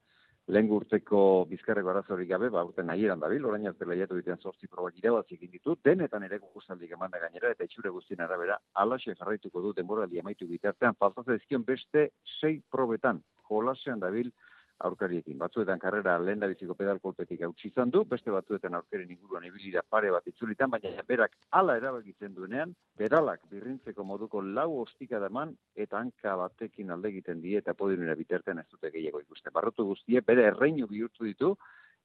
lehen 0.47 0.69
urteko 0.71 1.19
bizkarreko 1.49 1.91
arazorik 1.91 2.29
gabe, 2.29 2.49
ba, 2.53 2.63
urte 2.67 2.83
nahi 2.83 3.05
eran 3.05 3.19
dabil, 3.19 3.45
orain 3.49 3.67
arte 3.67 3.85
lehiatu 3.85 4.15
diten 4.15 4.39
zortzi 4.39 4.69
probak 4.71 4.99
irabazi 5.01 5.35
egin 5.35 5.51
ditu, 5.51 5.75
denetan 5.83 6.23
ere 6.23 6.39
guztaldik 6.39 6.93
eman 6.95 7.11
da 7.11 7.19
gainera, 7.23 7.51
eta 7.51 7.67
itxure 7.67 7.91
guztien 7.91 8.23
arabera, 8.23 8.57
alaxe 8.83 9.15
jarraituko 9.19 9.61
du 9.65 9.73
denboraldi 9.79 10.21
amaitu 10.23 10.47
bitartean, 10.47 10.95
faltaz 10.99 11.27
ezkion 11.35 11.65
beste 11.67 12.09
sei 12.39 12.61
probetan, 12.71 13.19
jolasean 13.49 13.99
dabil, 13.99 14.31
aurkariekin. 14.79 15.37
Batzuetan 15.37 15.79
karrera 15.79 16.17
lehen 16.19 16.43
biziko 16.45 16.75
pedalkolpetik 16.77 17.41
hautsi 17.47 17.69
izan 17.69 17.91
du, 17.93 18.03
beste 18.05 18.31
batzuetan 18.31 18.75
aurkaren 18.77 19.09
inguruan 19.11 19.45
ibilira 19.47 19.81
pare 19.89 20.11
bat 20.11 20.27
itzulitan, 20.27 20.69
baina 20.69 21.03
berak 21.07 21.37
ala 21.51 21.77
erabakitzen 21.77 22.35
duenean, 22.35 22.75
pedalak 22.97 23.41
birrintzeko 23.51 24.03
moduko 24.03 24.41
lau 24.41 24.69
ostika 24.81 25.19
daman, 25.19 25.55
eta 25.75 25.99
hanka 25.99 26.35
batekin 26.43 26.91
alde 26.91 27.09
egiten 27.09 27.41
die, 27.41 27.57
eta 27.57 27.73
podiumera 27.73 28.15
biterten 28.15 28.59
ez 28.59 28.67
dute 28.71 28.91
gehiago 28.91 29.21
ikuste. 29.21 29.53
Barrotu 29.53 29.85
guztie, 29.85 30.21
bere 30.21 30.47
erreinu 30.51 30.87
bihurtu 30.87 31.25
ditu, 31.25 31.55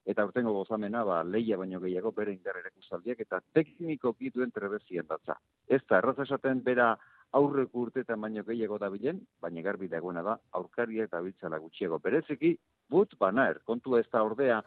eta 0.04 0.24
urtengo 0.26 0.52
gozamena, 0.56 1.04
ba, 1.06 1.22
leia 1.22 1.56
baino 1.58 1.80
gehiago 1.80 2.10
bere 2.12 2.32
indar 2.34 2.58
erakuzaldiak, 2.58 3.20
eta 3.20 3.40
tekniko 3.54 4.16
duen 4.34 4.50
trebezien 4.50 5.06
datza. 5.06 5.36
Ez 5.68 5.82
da, 5.88 5.98
erraz 5.98 6.18
esaten, 6.18 6.62
bera 6.62 6.96
aurreko 7.38 7.86
urteetan 7.86 8.20
baino 8.20 8.44
gehiago 8.44 8.78
da 8.78 8.90
bilen, 8.92 9.20
baina 9.40 9.64
garbi 9.64 9.88
dagoena 9.88 10.22
da, 10.26 10.36
aurkariak 10.58 11.10
da 11.12 11.22
biltzala 11.24 11.58
gutxiago. 11.58 11.98
Bereziki, 11.98 12.56
but 12.90 13.16
banaer, 13.20 13.60
kontu 13.64 13.96
ez 13.98 14.06
da 14.12 14.22
ordea, 14.24 14.62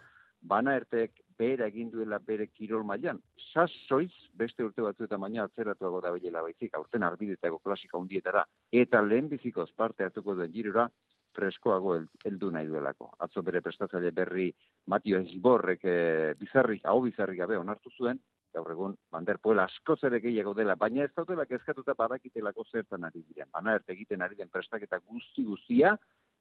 banaertek 0.45 1.21
bera 1.39 1.67
egin 1.71 1.89
duela 1.91 2.19
bere 2.19 2.47
kirol 2.47 2.85
mailan. 2.87 3.19
Sasoiz, 3.51 4.11
beste 4.33 4.63
urte 4.63 4.83
batzuetan 4.85 5.21
baina 5.21 5.45
atzeratuago 5.45 6.01
da 6.05 6.13
bilela 6.15 6.43
baizik, 6.45 6.73
aurten 6.77 7.03
arbidetako 7.03 7.59
klasika 7.63 7.97
hundietara, 7.97 8.45
eta 8.71 9.01
lehen 9.01 9.29
bizikoz 9.29 9.69
parte 9.75 10.05
hartuko 10.05 10.35
duen 10.35 10.53
girura, 10.53 10.87
freskoago 11.35 11.97
heldu 12.25 12.51
nahi 12.51 12.69
duelako. 12.69 13.09
Atzo 13.25 13.43
bere 13.43 13.61
prestatzaile 13.61 14.11
berri 14.15 14.47
Matio 14.91 15.19
Esborrek 15.19 15.83
e, 15.83 15.97
bizarrik, 16.39 16.85
hau 16.87 17.01
bizarrik 17.03 17.41
gabe 17.41 17.57
onartu 17.59 17.91
zuen, 17.97 18.21
gaur 18.55 18.71
egun 18.71 18.95
Bander 19.11 19.37
Poel 19.43 19.61
asko 19.63 19.97
ere 20.09 20.19
gehiago 20.23 20.53
dela, 20.57 20.75
baina 20.75 21.03
ez 21.05 21.11
daudela 21.15 21.45
kezkatuta 21.49 21.95
badakitelako 21.97 22.65
zertan 22.71 23.03
ari 23.07 23.23
diren. 23.27 23.49
Bana 23.53 23.77
egiten 23.95 24.21
ari 24.21 24.39
den 24.39 24.51
prestaketa 24.53 24.99
guzti 24.99 25.43
guztia 25.43 25.95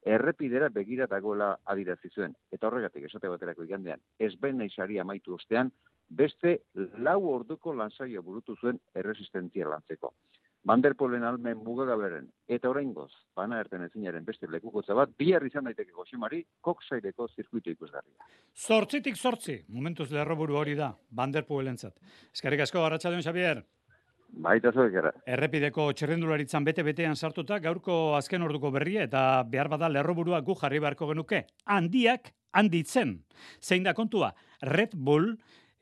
errepidera 0.05 0.69
begira 0.69 1.07
dagoela 1.11 1.51
adirazi 1.75 2.11
zuen. 2.15 2.35
Eta 2.53 2.69
horregatik 2.69 3.09
esate 3.09 3.31
baterako 3.33 3.65
igandean, 3.65 4.01
ez 4.19 4.35
ben 4.41 4.59
nahi 4.59 4.99
amaitu 5.01 5.35
ostean, 5.35 5.73
beste 6.09 6.59
lau 7.09 7.21
orduko 7.33 7.75
lanzaio 7.75 8.23
burutu 8.23 8.57
zuen 8.61 8.81
erresistentzia 8.95 9.69
lantzeko. 9.69 10.13
Banderpolen 10.65 11.25
almen 11.29 11.59
mugagaberen, 11.61 12.31
eta 12.49 12.71
oraingoz, 12.71 13.11
bana 13.37 13.59
erten 13.61 13.83
ezinaren 13.85 14.25
beste 14.25 14.49
lekukotza 14.49 14.95
bat, 14.97 15.11
bihar 15.21 15.45
izan 15.45 15.69
daiteke 15.69 15.93
goximari, 15.93 16.39
koksaideko 16.65 17.27
zirkuitu 17.37 17.75
ikusgarria. 17.75 18.29
Zortzitik 18.57 19.19
zortzi, 19.21 19.59
momentuz 19.69 20.09
lerroburu 20.15 20.57
hori 20.57 20.77
da, 20.79 20.95
Banderpolen 21.11 21.77
zat. 21.77 21.99
Eskarrik 22.33 22.65
asko, 22.65 22.81
Arratxaldeon, 22.81 23.21
Xavier. 23.27 23.61
Baita 24.45 24.73
zuek 24.73 24.97
era. 25.03 25.13
Errepideko 25.37 25.91
txerrendularitzan 25.93 26.65
bete-betean 26.65 27.15
sartuta, 27.15 27.59
gaurko 27.63 28.17
azken 28.17 28.43
orduko 28.43 28.73
berria, 28.73 29.05
eta 29.05 29.45
behar 29.45 29.69
bada 29.69 29.91
lerroburua 29.93 30.41
gu 30.47 30.57
jarri 30.63 30.81
beharko 30.81 31.11
genuke. 31.13 31.45
Handiak, 31.77 32.33
handitzen. 32.57 33.19
Zein 33.61 33.85
da 33.85 33.93
kontua, 33.93 34.33
Red 34.65 34.97
Bull, 34.97 35.35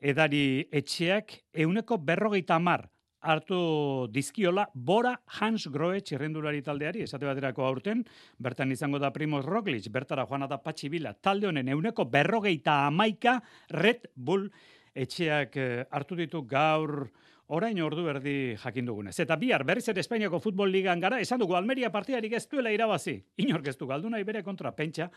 edari 0.03 0.67
etxeak, 0.75 1.39
euneko 1.63 1.97
berrogeita 2.03 2.59
mar, 2.59 2.89
hartu 3.23 4.07
dizkiola 4.11 4.67
Bora 4.73 5.15
Hans 5.39 5.67
Groe 5.71 6.01
txirrendulari 6.03 6.61
taldeari, 6.61 7.03
esate 7.07 7.25
baterako 7.25 7.65
aurten, 7.65 8.03
bertan 8.37 8.71
izango 8.75 8.99
da 8.99 9.13
Primoz 9.15 9.45
Roglic, 9.47 9.89
bertara 9.91 10.27
joan 10.29 10.47
da 10.49 10.59
Patxi 10.61 10.91
Bila, 10.91 11.13
talde 11.13 11.47
honen 11.47 11.71
euneko 11.71 12.05
berrogeita 12.11 12.83
amaika 12.87 13.39
Red 13.71 14.09
Bull 14.15 14.49
etxeak 14.93 15.57
eh, 15.57 15.85
hartu 15.89 16.19
ditu 16.19 16.43
gaur 16.45 17.07
orain 17.53 17.79
ordu 17.83 18.05
berdi 18.05 18.55
jakin 18.57 18.87
dugunez. 18.87 19.13
Eta 19.19 19.35
bihar, 19.37 19.65
berriz 19.67 19.85
ere 19.91 20.01
Espainiako 20.01 20.39
Futbol 20.41 20.71
Ligan 20.71 21.01
gara, 21.03 21.19
esan 21.21 21.41
dugu 21.41 21.57
Almeria 21.57 21.91
partidarik 21.91 22.33
ez 22.33 22.45
duela 22.49 22.71
irabazi. 22.71 23.17
Inork 23.43 23.67
ez 23.67 23.75
du 23.77 23.87
galduna 23.89 24.21
ibere 24.21 24.43
kontra 24.43 24.71
pentsa. 24.75 25.09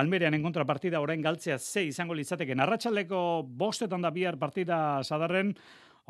Almerianen 0.00 0.42
kontra 0.42 0.64
partida 0.64 1.00
orain 1.02 1.22
galtzea 1.22 1.58
ze 1.58 1.84
izango 1.90 2.14
litzateke. 2.14 2.54
Narratxaldeko 2.54 3.42
bostetan 3.46 4.02
da 4.02 4.10
bihar 4.10 4.38
partida 4.38 5.02
sadarren, 5.02 5.52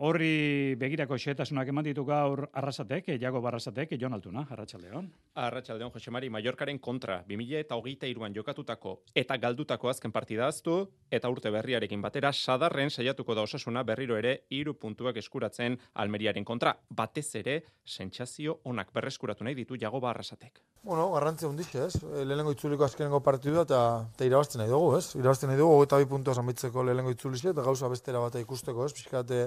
Horri 0.01 0.75
begirako 0.81 1.19
xetasunak 1.21 1.69
eman 1.69 1.85
ditu 1.85 2.03
gaur 2.09 2.47
arrasatek, 2.57 3.11
jago 3.21 3.43
barrasatek, 3.45 3.91
Jon 4.01 4.15
Altuna, 4.17 4.47
Arratxaldeon. 4.51 5.11
Arratxaldeon, 5.37 5.93
Jose 5.93 6.11
Mari, 6.11 6.31
Mallorcaren 6.33 6.79
kontra, 6.81 7.19
2000 7.29 7.61
eta 7.61 7.77
hogeita 7.77 8.09
iruan 8.09 8.33
jokatutako 8.33 8.95
eta 9.15 9.37
galdutako 9.37 9.91
azken 9.93 10.11
partida 10.11 10.47
aztu, 10.49 10.79
eta 11.11 11.29
urte 11.29 11.53
berriarekin 11.53 12.01
batera, 12.01 12.33
sadarren 12.33 12.91
saiatuko 12.91 13.37
da 13.37 13.45
osasuna 13.45 13.83
berriro 13.85 14.17
ere 14.17 14.47
iru 14.49 14.75
puntuak 14.81 15.21
eskuratzen 15.21 15.77
Almeriaren 15.93 16.45
kontra. 16.45 16.73
Batez 16.89 17.29
ere, 17.37 17.61
sentsazio 17.85 18.63
onak 18.65 18.95
berreskuratu 18.97 19.45
nahi 19.45 19.55
ditu 19.55 19.77
jago 19.77 20.01
barrasatek. 20.01 20.65
Bueno, 20.83 21.11
garrantzia 21.13 21.47
hundiz, 21.47 21.69
ez? 21.77 22.01
Lehenengo 22.03 22.57
itzuliko 22.57 22.89
azkenengo 22.89 23.21
partidua 23.23 23.63
eta, 23.69 23.85
eta 24.17 24.25
irabazten 24.27 24.65
nahi 24.65 24.73
dugu, 24.73 24.97
ez? 24.97 25.13
Irabazten 25.21 25.53
nahi 25.53 25.61
dugu, 25.61 25.77
hogeita 25.77 26.01
bi 26.01 26.09
puntua 26.11 26.35
zamitzeko 26.35 26.83
lehenengo 26.83 27.13
itzulixe, 27.13 27.53
eta 27.53 27.63
gauza 27.63 27.93
bestera 27.93 28.25
bat 28.25 28.41
ikusteko, 28.41 28.89
ez? 28.89 28.97
Piskate, 28.97 29.45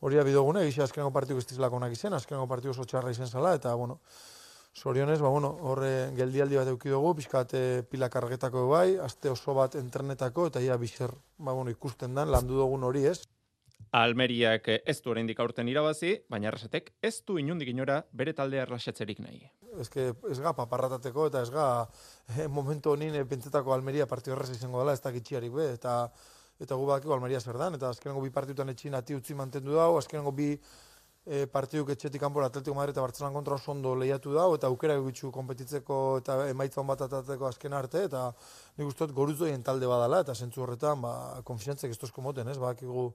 hori 0.00 0.18
abidogune, 0.18 0.64
egizia 0.64 0.84
azkenengo 0.84 1.12
partidu 1.12 1.38
ez 1.38 1.58
onak 1.58 1.92
izan, 1.92 2.14
azkenengo 2.14 2.48
partidu 2.48 2.70
oso 2.70 2.84
txarra 2.84 3.10
izan 3.10 3.26
zala, 3.26 3.54
eta, 3.54 3.74
bueno, 3.74 4.00
sorionez, 4.74 5.20
ba, 5.20 5.28
bueno, 5.28 5.56
horre 5.60 6.12
geldialdi 6.16 6.56
bat 6.56 6.68
eukidugu, 6.68 7.14
pixkate 7.14 7.82
pila 7.90 8.08
kargetako 8.08 8.68
bai, 8.68 8.96
aste 8.96 9.30
oso 9.30 9.54
bat 9.54 9.74
entrenetako, 9.74 10.46
eta 10.46 10.60
ia 10.60 10.76
bizer, 10.76 11.12
ba, 11.38 11.52
bueno, 11.52 11.70
ikusten 11.70 12.14
dan, 12.14 12.30
landu 12.30 12.56
dugun 12.56 12.84
hori 12.84 13.04
ez. 13.06 13.20
Almeriak 13.96 14.68
ez 14.70 15.00
du 15.02 15.10
oraindik 15.10 15.40
aurten 15.42 15.68
irabazi, 15.68 16.12
baina 16.30 16.48
arrasatek 16.50 16.92
ez 17.02 17.16
du 17.26 17.38
inundik 17.40 17.72
inora 17.72 18.04
bere 18.12 18.32
taldea 18.36 18.62
erlaxatzerik 18.62 19.18
nahi. 19.24 19.40
Ez 19.80 19.88
que 19.90 20.12
ez 20.30 20.38
ga 20.42 20.52
paparratateko 20.54 21.26
eta 21.30 21.42
ez 21.42 21.50
ga 21.50 21.64
eh, 22.36 22.46
momentu 22.46 22.92
honin 22.92 23.14
eh, 23.14 23.24
pentsetako 23.24 23.74
Almeria 23.74 24.06
erraz 24.06 24.50
izango 24.50 24.78
dela, 24.78 24.92
ez 24.92 25.00
da 25.00 25.10
gitxiarik 25.10 25.52
be, 25.52 25.72
eta 25.74 26.12
eta 26.60 26.76
gu 26.76 26.86
badakiko 26.86 27.16
Almeria 27.16 27.40
zer 27.40 27.58
dan, 27.58 27.74
eta 27.78 27.90
azkenengo 27.90 28.22
bi 28.22 28.30
partidutan 28.30 28.68
etxin 28.72 28.94
ati 28.94 29.16
utzi 29.16 29.34
mantendu 29.34 29.74
dago, 29.78 29.98
azkenengo 29.98 30.32
bi 30.36 30.50
e, 31.24 31.46
partiduk 31.52 31.90
etxetik 31.94 32.20
kanpora 32.20 32.50
Atletico 32.50 32.76
Madrid 32.76 32.94
eta 32.94 33.04
Barcelona 33.04 33.34
kontra 33.34 33.56
oso 33.56 33.72
ondo 33.72 33.94
lehiatu 33.96 34.34
dago, 34.36 34.56
eta 34.60 34.68
aukera 34.68 34.96
egitzu 35.00 35.32
kompetitzeko 35.34 36.00
eta 36.20 36.38
emaitza 36.52 36.84
bat 36.92 37.06
atateko 37.08 37.48
azken 37.48 37.76
arte, 37.80 38.04
eta 38.10 38.28
nik 38.76 38.86
uste 38.88 39.06
dut 39.06 39.16
goruzoien 39.16 39.64
talde 39.66 39.88
badala, 39.90 40.22
eta 40.26 40.34
zentzu 40.34 40.64
horretan, 40.66 41.00
ba, 41.04 41.14
konfiantzek 41.44 41.96
ez 41.96 42.00
tozko 42.00 42.24
moten, 42.24 42.48
ez, 42.48 42.58
badakigu 42.58 43.10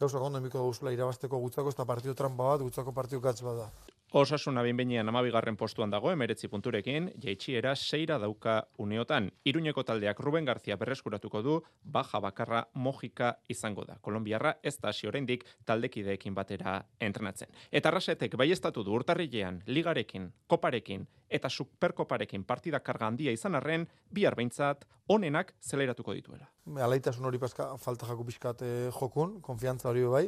gauzak 0.00 0.22
ondo 0.24 0.40
emiko 0.40 0.64
guzula 0.64 0.92
irabasteko 0.96 1.38
gutzako, 1.38 1.72
ez 1.72 1.76
da 1.76 1.88
partio 1.88 2.14
trampa 2.16 2.54
bat, 2.54 2.64
gutzako 2.64 2.96
partio 2.96 3.20
gatz 3.20 3.40
bat 3.44 3.64
da. 3.64 3.98
Osasuna 4.12 4.62
binbeinean 4.66 5.08
amabigarren 5.08 5.54
postuan 5.56 5.92
dago, 5.92 6.10
emeretzi 6.10 6.48
punturekin, 6.50 7.04
jaitxiera 7.22 7.76
seira 7.78 8.16
dauka 8.18 8.56
uneotan. 8.82 9.28
Iruñeko 9.46 9.84
taldeak 9.86 10.18
Ruben 10.18 10.48
Garzia 10.48 10.76
berreskuratuko 10.80 11.42
du, 11.46 11.54
baja 11.84 12.18
bakarra 12.18 12.64
mojika 12.74 13.36
izango 13.48 13.84
da. 13.86 14.00
Kolombiarra 14.02 14.56
ez 14.62 14.74
da 14.80 14.90
hasi 14.90 15.06
oraindik 15.06 15.46
taldekideekin 15.64 16.34
batera 16.34 16.80
entrenatzen. 16.98 17.54
Eta 17.70 17.94
rasetek 17.94 18.34
bai 18.34 18.50
du 18.50 18.92
urtarrilean, 18.92 19.62
ligarekin, 19.66 20.32
koparekin 20.48 21.06
eta 21.30 21.48
superkoparekin 21.48 22.44
partida 22.44 22.80
karga 22.82 23.06
handia 23.06 23.32
izan 23.32 23.54
arren, 23.54 23.86
bihar 24.10 24.34
behintzat, 24.36 24.84
onenak 25.10 25.54
zeleratuko 25.62 26.14
dituela. 26.14 26.46
Alaitasun 26.84 27.26
hori 27.26 27.38
paska 27.42 27.66
falta 27.82 28.06
jaku 28.06 28.26
pixkat 28.28 28.62
eh, 28.62 28.90
jokun, 28.94 29.38
konfiantza 29.42 29.88
hori 29.90 30.04
bai, 30.06 30.24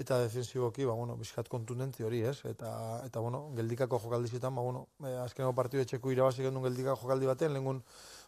eta 0.00 0.20
defensiboki, 0.22 0.86
ba, 0.88 0.94
bueno, 0.96 1.18
pixkat 1.20 1.50
kontundentzi 1.52 2.06
hori, 2.06 2.22
ez? 2.28 2.38
Eta, 2.48 2.70
eta 3.04 3.20
bueno, 3.20 3.42
geldikako 3.56 4.00
jokaldizetan, 4.04 4.54
ba, 4.56 4.64
bueno, 4.64 4.86
eh, 5.04 5.18
azkeneko 5.24 5.52
partidu 5.58 5.84
etxeko 5.84 6.12
irabazi 6.14 6.46
gendun 6.46 6.64
geldikako 6.68 7.02
jokaldi 7.04 7.28
batean, 7.28 7.52
lengun 7.56 7.82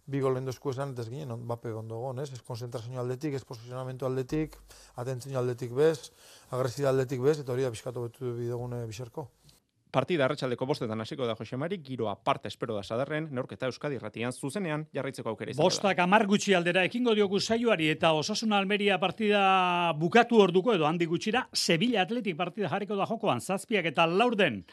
bi 0.07 0.21
gol 0.21 0.37
dozku 0.45 0.75
esan, 0.75 0.93
ez 1.01 1.09
ginen, 1.09 1.33
on, 1.33 1.47
bape 1.49 1.73
gondo 1.73 2.03
gon, 2.03 2.21
ez? 2.21 2.29
Ez 2.33 2.43
konzentrazio 2.45 3.01
aldetik, 3.01 3.39
ez 3.39 3.45
posizionamentu 3.49 4.05
aldetik, 4.05 4.59
atentzio 5.01 5.39
aldetik 5.41 5.73
bez, 5.73 6.13
agresida 6.51 6.91
aldetik 6.93 7.25
bez, 7.25 7.39
eta 7.41 7.57
hori 7.57 7.65
da 7.65 7.73
pixkatu 7.73 8.05
betu 8.09 8.35
bidegune 8.37 8.85
biserko. 8.91 9.31
Partida 9.95 10.25
arratsaldeko 10.27 10.67
bostetan 10.67 10.99
hasiko 11.05 11.27
da 11.29 11.37
Jose 11.39 11.55
Mari, 11.57 11.77
giro 11.79 12.09
aparte 12.11 12.49
espero 12.51 12.75
da 12.75 12.83
sadarren, 12.83 13.29
neurketa 13.31 13.69
Euskadi 13.71 13.95
irratian 13.95 14.33
zuzenean 14.35 14.89
jarraitzeko 14.97 15.31
aukera 15.31 15.53
izango 15.53 15.63
da. 15.63 15.71
Bostak 15.71 16.01
amar 16.03 16.25
gutxi 16.27 16.57
aldera 16.59 16.83
ekingo 16.89 17.15
diogu 17.15 17.39
saioari 17.39 17.93
eta 17.93 18.11
Osasuna 18.19 18.59
Almeria 18.59 18.99
partida 18.99 19.45
bukatu 20.01 20.41
orduko 20.43 20.75
edo 20.75 20.89
handi 20.89 21.07
gutxira, 21.07 21.45
Sevilla 21.55 22.03
Atletik 22.03 22.35
partida 22.37 22.73
jarriko 22.73 22.99
da 22.99 23.07
jokoan, 23.07 23.39
zazpiak 23.39 23.87
eta 23.93 24.09
laurden. 24.11 24.65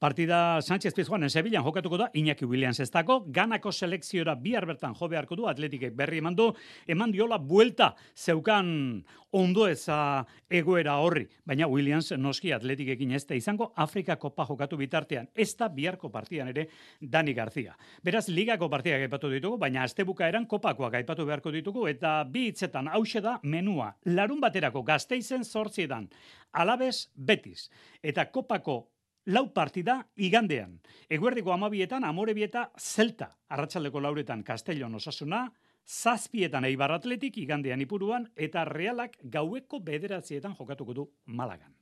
Partida 0.00 0.62
Sánchez 0.62 0.94
Pizjuan 0.96 1.28
en 1.28 1.30
Sevilla 1.30 1.60
jokatuko 1.60 2.00
da 2.00 2.08
Iñaki 2.14 2.48
Williams 2.48 2.80
estako, 2.80 3.20
ganako 3.28 3.72
selekziora 3.72 4.34
bihar 4.34 4.64
bertan 4.64 4.96
jo 4.96 5.12
beharko 5.12 5.36
du 5.36 5.48
Atletikek 5.52 5.92
berri 5.92 6.24
eman 6.24 6.40
du, 6.40 6.54
eman 6.88 7.12
diola 7.12 7.36
buelta 7.36 7.94
zeukan 8.16 9.04
ondo 9.32 9.66
eza 9.68 10.24
egoera 10.50 10.96
horri. 10.98 11.26
Baina 11.46 11.68
Williams 11.70 12.10
noski 12.18 12.52
atletikekin 12.52 13.12
ez 13.14 13.24
da 13.26 13.36
izango 13.38 13.70
Afrika 13.76 14.16
Kopa 14.16 14.46
jokatu 14.48 14.69
bitartean. 14.76 15.28
Ez 15.34 15.56
da 15.56 15.68
biharko 15.68 16.10
partidan 16.10 16.48
ere 16.48 16.68
Dani 17.00 17.34
García. 17.34 17.76
Beraz, 18.02 18.28
ligako 18.28 18.68
partia 18.70 18.98
gaipatu 18.98 19.30
ditugu, 19.30 19.58
baina 19.58 19.82
astebuka 19.82 20.28
eran 20.28 20.46
kopakoa 20.46 20.90
gaipatu 20.90 21.26
beharko 21.26 21.50
ditugu, 21.50 21.86
eta 21.88 22.24
bi 22.24 22.46
hitzetan 22.48 22.88
hause 22.88 23.20
da 23.20 23.38
menua. 23.42 23.94
Larun 24.04 24.40
baterako 24.40 24.82
gazteizen 24.82 25.44
sortziedan. 25.44 26.08
Alabez, 26.52 27.10
Betis. 27.14 27.70
Eta 28.02 28.26
kopako 28.30 28.90
lau 29.26 29.48
partida 29.52 30.06
igandean. 30.16 30.78
Eguerdiko 31.08 31.52
amabietan, 31.52 32.04
amorebieta, 32.04 32.70
zelta. 32.78 33.36
Arratxaldeko 33.48 34.00
lauretan, 34.00 34.42
Castellon 34.42 34.94
osasuna, 34.94 35.46
zazpietan 35.90 36.64
eibar 36.64 36.92
atletik 36.94 37.38
igandean 37.42 37.80
ipuruan 37.82 38.28
eta 38.36 38.64
realak 38.64 39.18
gaueko 39.22 39.80
bederatzietan 39.80 40.54
jokatuko 40.58 40.94
du 40.94 41.10
Malagan. 41.26 41.74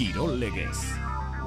Kirol 0.00 0.38
legez. 0.40 0.96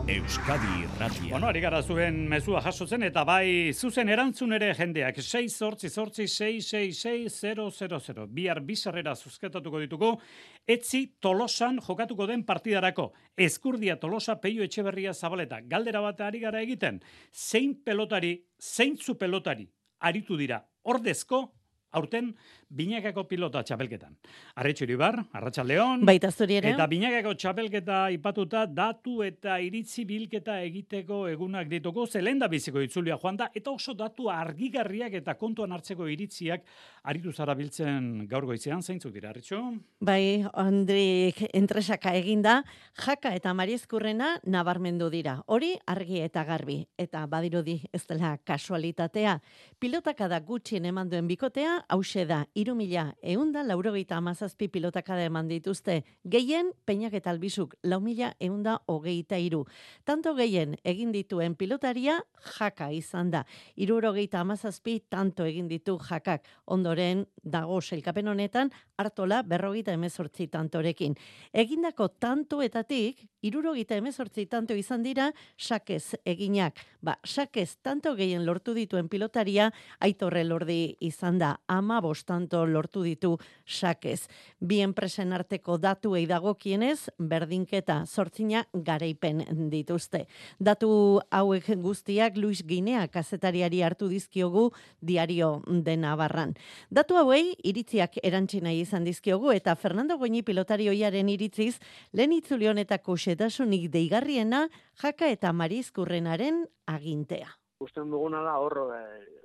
Euskadi 0.05 0.83
Irratia. 0.83 1.31
Bueno, 1.31 1.47
ari 1.49 1.57
gara 1.63 1.79
zuen 1.81 2.27
mezua 2.29 2.59
jasotzen 2.61 3.01
eta 3.07 3.23
bai 3.25 3.73
zuzen 3.73 4.11
erantzun 4.13 4.53
ere 4.53 4.67
jendeak 4.77 5.17
6 5.17 5.55
sortzi 5.57 5.89
sortzi 5.89 6.27
666 6.29 8.27
Bihar 8.29 8.61
bizarrera 8.61 9.15
zuzketatuko 9.15 9.79
ditugu. 9.81 10.21
Etzi 10.67 11.17
Tolosan 11.19 11.79
jokatuko 11.81 12.27
den 12.29 12.43
partidarako. 12.45 13.13
Eskurdia 13.35 13.97
Tolosa 13.97 14.35
peio 14.39 14.61
etxeberria 14.61 15.13
zabaleta. 15.13 15.57
Galdera 15.65 16.01
bat 16.05 16.21
ari 16.21 16.39
gara 16.45 16.61
egiten. 16.61 17.01
Zein 17.33 17.81
pelotari, 17.83 18.37
zeintzu 18.61 19.17
pelotari 19.17 19.65
aritu 19.97 20.37
dira 20.37 20.61
ordezko 20.83 21.55
aurten 21.93 22.33
Binakako 22.73 23.27
pilota 23.29 23.61
txapelketan. 23.61 24.15
Arretxo 24.57 24.87
Iribar, 24.87 25.19
Arratxa 25.37 25.61
Leon. 25.61 26.01
Baita 26.09 26.31
zuri 26.31 26.57
ere. 26.57 26.71
Eta 26.73 26.87
Binakako 26.89 27.35
txapelketa 27.37 27.97
ipatuta 28.15 28.63
datu 28.65 29.19
eta 29.21 29.59
iritzi 29.61 30.07
bilketa 30.09 30.55
egiteko 30.65 31.27
egunak 31.29 31.69
dituko 31.69 32.07
zelen 32.07 32.41
da 32.41 32.49
biziko 32.49 32.81
itzulia 32.81 33.19
joan 33.21 33.37
da. 33.37 33.51
Eta 33.53 33.69
oso 33.69 33.93
datu 33.93 34.29
argigarriak 34.33 35.13
eta 35.21 35.35
kontuan 35.37 35.71
hartzeko 35.75 36.07
iritziak 36.09 36.65
aritu 37.03 37.31
zara 37.31 37.53
biltzen 37.53 38.25
gaur 38.31 38.47
goizean, 38.49 38.81
zeintzuk 38.81 39.13
dira, 39.13 39.29
Arretxo? 39.29 39.59
Bai, 40.01 40.43
Andrik 40.57 41.43
entresaka 41.53 42.15
eginda, 42.17 42.63
jaka 43.05 43.35
eta 43.37 43.53
mariezkurrena 43.53 44.39
nabarmendu 44.49 45.11
dira. 45.13 45.37
Hori 45.45 45.75
argi 45.85 46.23
eta 46.25 46.43
garbi. 46.47 46.79
Eta 46.97 47.27
badirudi 47.29 47.77
ez 47.93 48.01
dela 48.09 48.33
kasualitatea. 48.41 49.37
Pilotaka 49.79 50.27
da 50.31 50.41
gutxien 50.41 50.89
eman 50.89 51.11
duen 51.11 51.29
bikotea, 51.29 51.82
hause 51.89 52.25
da, 52.25 52.45
iru 52.55 52.75
mila 52.75 53.15
eunda 53.21 53.63
laurogeita 53.63 54.17
amazazpi 54.17 54.67
pilotakada 54.67 55.23
eman 55.25 55.47
dituzte. 55.47 56.03
Gehien, 56.23 56.71
peinak 56.85 57.13
eta 57.13 57.31
albizuk, 57.31 57.75
lau 57.83 57.99
mila 58.01 58.33
eunda 58.39 58.79
hogeita 58.87 59.37
iru. 59.37 59.63
Tanto 60.03 60.35
gehien 60.35 60.77
egin 60.83 61.11
dituen 61.11 61.55
pilotaria 61.55 62.19
jaka 62.57 62.91
izan 62.91 63.31
da. 63.31 63.45
Iru 63.75 63.99
amazazpi 64.31 64.99
tanto 65.09 65.45
egin 65.45 65.67
ditu 65.67 65.97
jakak. 65.97 66.43
Ondoren, 66.65 67.25
dago 67.43 67.81
selkapen 67.81 68.27
honetan, 68.27 68.71
hartola 68.97 69.41
berrogeita 69.43 69.93
emezortzi 69.93 70.47
tantorekin. 70.47 71.15
Egindako 71.53 72.07
tantoetatik, 72.19 73.23
irurogeita 73.41 73.95
emezortzi 73.95 74.45
tanto 74.45 74.75
izan 74.75 75.03
dira, 75.03 75.31
sakez 75.57 76.15
eginak. 76.25 76.79
Ba, 77.01 77.17
sakez 77.23 77.77
tanto 77.81 78.15
gehien 78.15 78.45
lortu 78.45 78.73
dituen 78.73 79.09
pilotaria, 79.09 79.71
aitorre 79.99 80.43
lordi 80.43 80.95
izan 81.01 81.39
da. 81.39 81.57
Ama 81.73 81.99
bostanto 82.05 82.65
lortu 82.69 83.01
ditu 83.01 83.31
sakez. 83.65 84.27
Bi 84.59 84.81
enpresen 84.85 85.33
arteko 85.33 85.79
datu 85.81 86.13
dagokienez 86.29 87.09
berdinketa 87.17 88.05
sortzina 88.05 88.65
garaipen 88.73 89.69
dituzte. 89.71 90.27
Datu 90.59 91.19
hauek 91.31 91.71
guztiak 91.81 92.37
Luis 92.37 92.61
Ginea 92.67 93.07
kazetariari 93.07 93.81
hartu 93.81 94.07
dizkiogu 94.07 94.71
diario 95.01 95.63
de 95.67 95.97
Navarran. 95.97 96.53
Datu 96.91 97.17
hauei 97.17 97.55
iritziak 97.63 98.19
erantzina 98.23 98.71
izan 98.71 99.03
dizkiogu 99.03 99.51
eta 99.51 99.75
Fernando 99.75 100.17
Goñi 100.17 100.43
pilotarioiaren 100.43 101.29
iritziz 101.29 101.79
lehen 102.13 102.33
itzulionetako 102.33 103.17
xetasunik 103.17 103.89
deigarriena 103.89 104.67
jaka 105.01 105.27
eta 105.27 105.53
marizkurrenaren 105.53 106.67
agintea. 106.85 107.49
Usten 107.83 108.11
duguna 108.11 108.43
da 108.45 108.59
horro, 108.61 108.93
eh, 108.95 109.43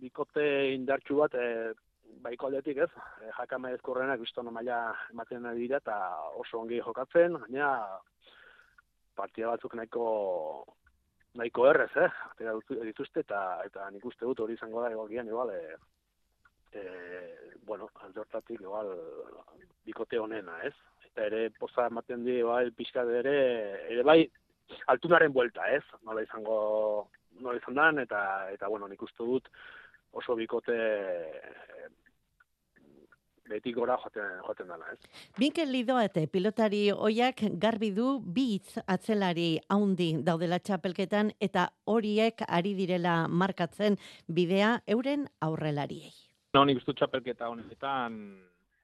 bikote 0.00 0.44
indartxu 0.74 1.18
bat 1.20 1.34
eh, 1.34 1.72
baiko 2.22 2.48
aldetik 2.48 2.80
ez, 2.84 2.90
e, 3.22 3.30
jakame 3.36 3.72
ezkurrenak 3.76 4.20
biztono 4.20 4.50
maila 4.54 4.78
ematen 5.12 5.42
nahi 5.44 5.60
dira 5.64 5.78
eta 5.82 5.98
oso 6.42 6.62
ongi 6.62 6.80
jokatzen, 6.84 7.36
baina 7.44 7.70
partia 9.18 9.52
batzuk 9.52 9.74
nahiko 9.78 10.06
nahiko 11.38 11.68
errez, 11.70 11.90
eh? 11.96 12.10
Atera 12.32 12.54
dituzte 12.88 13.22
eta 13.26 13.42
eta 13.66 13.86
nik 13.94 14.04
uste 14.10 14.26
dut 14.26 14.40
hori 14.40 14.56
izango 14.58 14.82
da 14.82 14.90
egokian 14.94 15.28
igual 15.28 15.52
e, 15.54 15.62
e, 16.72 16.84
bueno, 17.66 17.90
aldortatik 18.06 18.60
igual 18.60 18.92
bikote 19.86 20.18
honena, 20.18 20.58
ez? 20.66 20.74
Eta 21.10 21.26
ere 21.28 21.48
poza 21.58 21.86
ematen 21.92 22.24
di 22.24 22.40
bai 22.42 22.70
pixka 22.70 23.04
ere 23.20 23.38
ere 23.92 24.02
bai 24.02 24.20
altunaren 24.94 25.32
buelta, 25.32 25.68
ez? 25.72 25.84
Nola 26.04 26.24
izango 26.24 26.58
nola 27.38 27.58
izan 27.60 27.78
dan 27.78 28.02
eta 28.02 28.22
eta 28.54 28.68
bueno, 28.68 28.88
nik 28.88 29.02
uste 29.02 29.24
dut 29.24 29.48
oso 30.12 30.34
bikote 30.36 30.76
beti 33.48 33.72
gora 33.72 33.96
joten, 34.02 34.40
joten 34.46 34.68
dela, 34.68 34.92
ez? 34.92 34.98
Binkel 35.38 35.70
Lidoate 35.72 36.26
pilotari 36.30 36.88
oiak 36.92 37.42
garbi 37.60 37.90
du 37.96 38.18
bitz 38.20 38.78
atzelari 38.86 39.48
haundi 39.72 40.10
daudela 40.24 40.58
txapelketan 40.60 41.32
eta 41.40 41.68
horiek 41.88 42.44
ari 42.46 42.74
direla 42.78 43.22
markatzen 43.28 43.96
bidea 44.28 44.78
euren 44.86 45.26
aurrelariei. 45.44 46.12
No, 46.54 46.64
nik 46.64 46.80
uste 46.80 46.94
txapelketa 46.96 47.48
honetan 47.52 48.18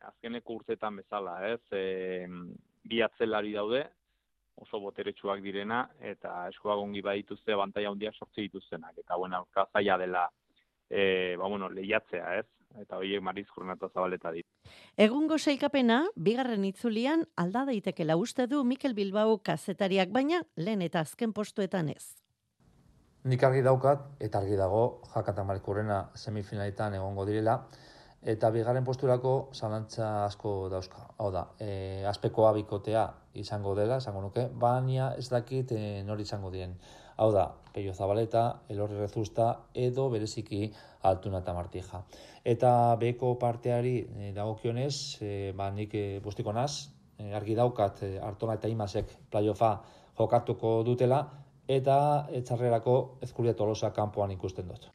azkeneko 0.05 0.61
urtetan 0.61 0.97
bezala, 1.01 1.39
ez? 1.49 1.61
E, 1.73 2.27
bi 2.85 3.01
atzelari 3.05 3.55
daude, 3.57 3.85
oso 4.61 4.79
boteretsuak 4.81 5.41
direna, 5.43 5.87
eta 6.13 6.45
eskuagongi 6.53 7.01
badituzte 7.03 7.57
bantaia 7.59 7.91
handiak 7.91 8.15
sortzi 8.15 8.45
dituztenak, 8.47 8.99
eta 9.01 9.17
bueno, 9.19 9.47
zaila 9.73 9.97
dela 9.99 10.27
e, 10.91 11.37
ba, 11.37 11.49
bueno, 11.49 11.69
lehiatzea, 11.69 12.39
ez? 12.41 12.47
Eta 12.81 12.99
horiek 12.99 13.23
mariz 13.23 13.47
jornata 13.55 13.89
zabaleta 13.89 14.33
dit. 14.35 14.47
Egungo 14.99 15.39
seikapena, 15.39 16.01
bigarren 16.17 16.65
itzulian 16.67 17.23
alda 17.37 17.65
daitekela 17.69 18.17
uste 18.19 18.49
du 18.51 18.65
Mikel 18.65 18.95
Bilbao 18.95 19.39
kazetariak, 19.39 20.11
baina 20.11 20.43
lehen 20.57 20.83
eta 20.83 21.05
azken 21.07 21.33
postuetan 21.33 21.89
ez. 21.95 22.17
Nik 23.25 23.43
argi 23.47 23.63
daukat, 23.63 24.03
eta 24.21 24.43
argi 24.43 24.59
dago, 24.59 25.03
jakata 25.15 25.45
marikurrena 25.47 26.11
semifinalitan 26.19 26.99
egongo 26.99 27.25
direla, 27.25 27.61
Eta 28.25 28.49
bigarren 28.49 28.87
posturako 28.87 29.51
zalantza 29.53 30.25
asko 30.25 30.71
dauzka. 30.73 31.03
Hau 31.21 31.29
da, 31.33 31.43
e, 31.61 32.05
azpekoa 32.09 32.55
bikotea 32.57 33.03
izango 33.37 33.75
dela, 33.77 33.99
izango 34.01 34.23
nuke, 34.25 34.47
baina 34.49 35.11
ez 35.21 35.27
dakit 35.29 35.75
e, 35.77 35.81
nori 36.09 36.25
izango 36.25 36.49
dien. 36.55 36.73
Hau 37.17 37.31
da, 37.33 37.45
Peio 37.73 37.93
Zabaleta, 37.95 38.63
Elorri 38.69 38.97
Rezusta, 38.99 39.49
edo 39.75 40.09
bereziki 40.11 40.67
Altuna 41.03 41.41
eta 41.45 41.55
Martija. 41.55 42.01
Eta 42.45 42.71
beko 42.99 43.37
parteari 43.39 43.95
e, 44.03 44.33
dagokionez, 44.35 44.97
e, 45.23 45.31
ba, 45.57 45.71
nik 45.71 45.95
e, 45.95 46.05
bustiko 46.25 46.53
naz, 46.53 46.91
e, 47.19 47.31
argi 47.35 47.55
daukat 47.55 48.03
e, 48.03 48.11
Artona 48.19 48.59
eta 48.59 48.69
Imasek 48.69 49.15
playoffa 49.31 49.77
jokatuko 50.19 50.83
dutela, 50.87 51.23
eta 51.69 52.27
etxarrerako 52.37 52.95
ezkuria 53.25 53.55
tolosa 53.57 53.91
kanpoan 53.97 54.35
ikusten 54.35 54.69
dut. 54.69 54.91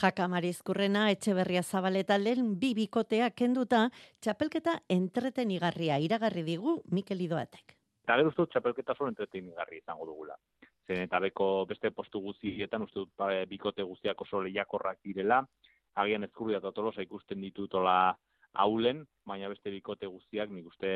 Jaka 0.00 0.28
Marizkurrena 0.28 1.10
etxe 1.10 1.34
zabaleta 1.62 2.16
lehen 2.18 2.58
bi 2.58 2.74
bikotea 2.74 3.30
kenduta, 3.30 3.90
txapelketa 4.20 4.80
entretenigarria 4.88 5.98
iragarri 5.98 6.42
digu 6.42 6.82
Mikel 6.90 7.20
Idoatek. 7.20 7.76
Eta 8.04 8.16
gero 8.16 8.28
uste 8.28 8.46
txapelketa 8.52 8.94
zuen 8.96 9.10
entretenigarri 9.10 9.78
izango 9.78 10.06
dugula. 10.06 10.34
Zen 10.86 11.00
eta 11.06 11.20
beko 11.24 11.64
beste 11.68 11.90
postu 11.90 12.20
guztietan 12.20 12.82
uste 12.84 13.00
dut 13.00 13.12
ba, 13.18 13.30
bikote 13.48 13.82
guztiak 13.82 14.20
oso 14.20 14.42
lehiakorrak 14.44 15.00
direla, 15.04 15.40
agian 15.94 16.26
ezkuria 16.26 16.60
eta 16.60 16.72
tolosa 16.76 17.02
ikusten 17.02 17.40
ditutola 17.40 18.14
haulen, 18.64 19.04
baina 19.26 19.48
beste 19.48 19.70
bikote 19.70 20.06
guztiak 20.06 20.50
nik 20.50 20.66
uste 20.66 20.90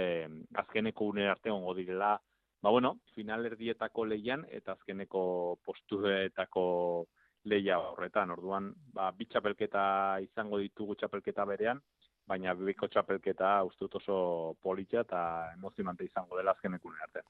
azkeneko 0.63 1.09
unen 1.13 1.31
arte 1.31 1.51
ongo 1.51 1.75
direla. 1.75 2.17
Ba 2.63 2.71
bueno, 2.75 2.97
finalerdietako 3.15 4.05
leian 4.11 4.45
eta 4.51 4.75
azkeneko 4.75 5.23
postuetako 5.65 6.65
leia 7.45 7.79
horretan. 7.79 8.33
Orduan, 8.35 8.73
ba, 8.95 9.13
bi 9.15 9.29
txapelketa 9.31 9.83
izango 10.25 10.59
ditugu 10.59 10.97
txapelketa 10.99 11.47
berean, 11.47 11.81
baina 12.29 12.55
biko 12.55 12.89
txapelketa 12.93 13.51
ustut 13.65 13.97
oso 14.01 14.19
politxa 14.63 15.03
eta 15.07 15.23
emozionante 15.57 16.05
izango 16.05 16.37
dela 16.37 16.53
azkeneko 16.53 16.93
arte. 17.03 17.25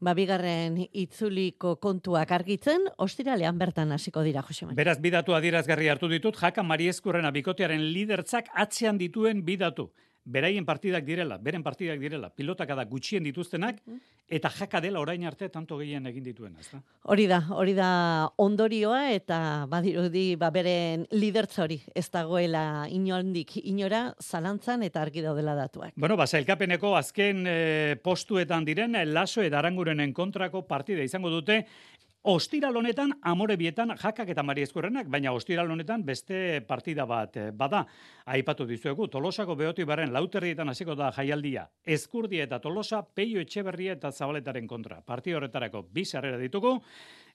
Ba, 0.00 0.14
bigarren 0.18 0.78
itzuliko 0.90 1.76
kontuak 1.82 2.32
argitzen, 2.32 2.88
ostiralean 2.98 3.58
bertan 3.58 3.92
hasiko 3.92 4.22
dira, 4.26 4.42
Jose 4.42 4.66
Beraz, 4.74 4.98
bidatu 5.00 5.34
adirazgarri 5.34 5.88
hartu 5.88 6.08
ditut, 6.08 6.36
jaka 6.36 6.62
Marieskurrena 6.66 7.30
bikotearen 7.30 7.90
lidertzak 7.94 8.50
atzean 8.54 8.98
dituen 8.98 9.44
bidatu 9.44 9.90
beraien 10.30 10.64
partidak 10.66 11.04
direla, 11.04 11.38
beren 11.42 11.64
partidak 11.66 12.00
direla, 12.00 12.30
pilotak 12.30 12.70
da 12.76 12.84
gutxien 12.88 13.24
dituztenak, 13.26 13.80
mhm. 13.84 13.98
eta 14.30 14.50
jaka 14.54 14.80
dela 14.80 15.00
orain 15.02 15.24
arte 15.26 15.48
tanto 15.50 15.78
gehien 15.80 16.06
egin 16.06 16.24
dituen, 16.24 16.54
ezta? 16.60 16.80
Hori 17.10 17.26
da, 17.30 17.40
hori 17.56 17.74
da 17.74 17.90
ondorioa, 18.38 19.02
eta 19.16 19.40
badirudi, 19.70 20.36
ba, 20.40 20.52
beren 20.54 21.06
lidertza 21.10 21.64
hori, 21.64 21.80
ez 21.94 22.06
dagoela 22.14 22.86
inondik 22.90 23.56
inora, 23.64 24.14
zalantzan 24.22 24.84
eta 24.86 25.02
argi 25.02 25.24
daudela 25.26 25.56
datuak. 25.58 25.94
Bueno, 25.96 26.16
ba, 26.20 26.28
zailkapeneko 26.30 26.94
azken 26.98 27.44
eh, 27.50 27.96
postuetan 28.02 28.64
diren, 28.68 28.94
laso 29.10 29.42
eta 29.42 29.58
arangurenen 29.58 30.14
kontrako 30.14 30.62
partida 30.68 31.02
izango 31.02 31.32
dute, 31.34 31.64
Ostiral 32.22 32.76
honetan 32.76 33.14
amore 33.24 33.54
bietan 33.56 33.94
jakak 33.96 34.28
eta 34.28 34.42
Mari 34.44 34.60
Eskurrenak, 34.66 35.06
baina 35.08 35.32
ostiral 35.32 35.70
honetan 35.72 36.02
beste 36.04 36.60
partida 36.68 37.06
bat 37.08 37.36
eh, 37.40 37.46
bada. 37.50 37.86
Aipatu 38.28 38.66
dizuegu, 38.68 39.06
Tolosako 39.08 39.56
behoti 39.56 39.86
baren 39.88 40.12
lauterrietan 40.12 40.68
hasiko 40.68 40.94
da 40.94 41.08
jaialdia. 41.16 41.64
Eskurdia 41.82 42.44
eta 42.44 42.58
Tolosa, 42.60 43.00
Peio 43.14 43.40
Etxeberria 43.40 43.96
eta 43.96 44.12
Zabaletaren 44.12 44.68
kontra. 44.68 45.00
Parti 45.00 45.32
horretarako 45.32 45.86
bi 45.90 46.04
sarrera 46.04 46.36
ditugu, 46.36 46.74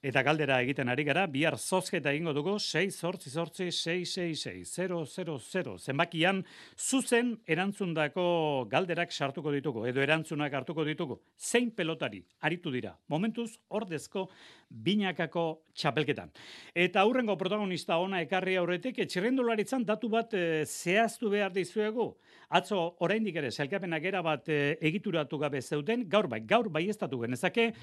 Eta 0.05 0.21
galdera 0.21 0.59
egiten 0.61 0.85
ari 0.91 1.01
gara, 1.01 1.23
bihar 1.25 1.55
zozketa 1.57 2.11
egingo 2.13 2.29
dugu 2.37 2.59
6 2.61 2.93
sortzi 2.93 3.31
sortzi 3.31 3.71
666 3.73 5.81
Zenbakian 5.81 6.43
zuzen 6.77 7.31
erantzundako 7.49 8.67
galderak 8.69 9.09
sartuko 9.11 9.51
ditugu, 9.55 9.87
edo 9.89 10.03
erantzunak 10.05 10.53
hartuko 10.53 10.85
ditugu. 10.85 11.17
Zein 11.39 11.71
pelotari 11.71 12.21
aritu 12.45 12.71
dira, 12.75 12.93
momentuz 13.09 13.57
ordezko 13.69 14.29
binakako 14.69 15.61
txapelketan. 15.73 16.29
Eta 16.75 17.01
aurrengo 17.01 17.37
protagonista 17.37 17.97
ona 17.97 18.21
ekarri 18.21 18.55
aurretik, 18.61 18.99
etxerrendularitzan 19.07 19.85
datu 19.89 20.09
bat 20.09 20.33
e, 20.37 20.65
zehaztu 20.65 21.29
behar 21.33 21.51
dizuegu. 21.55 22.15
Atzo, 22.53 22.95
oraindik 23.01 23.35
ere, 23.41 23.49
zelkapenak 23.49 24.03
era 24.05 24.21
bat 24.21 24.49
e, 24.53 24.77
egituratu 24.85 25.41
gabe 25.41 25.61
zeuden, 25.65 26.05
gaur 26.09 26.27
bai, 26.29 26.41
gaur 26.45 26.69
bai 26.69 26.89
ez 26.89 26.97
genezake, 26.99 27.73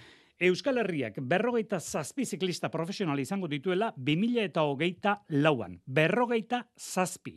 Euskal 0.42 0.80
Herriak 0.80 1.20
berrogeita 1.22 1.78
zazpi 1.78 2.24
ziklista 2.26 2.66
profesional 2.68 3.20
izango 3.22 3.46
dituela 3.46 3.92
2000 3.94 4.42
eta 4.42 4.64
hogeita 4.66 5.12
lauan. 5.28 5.76
Berrogeita 5.86 6.64
zazpi. 6.74 7.36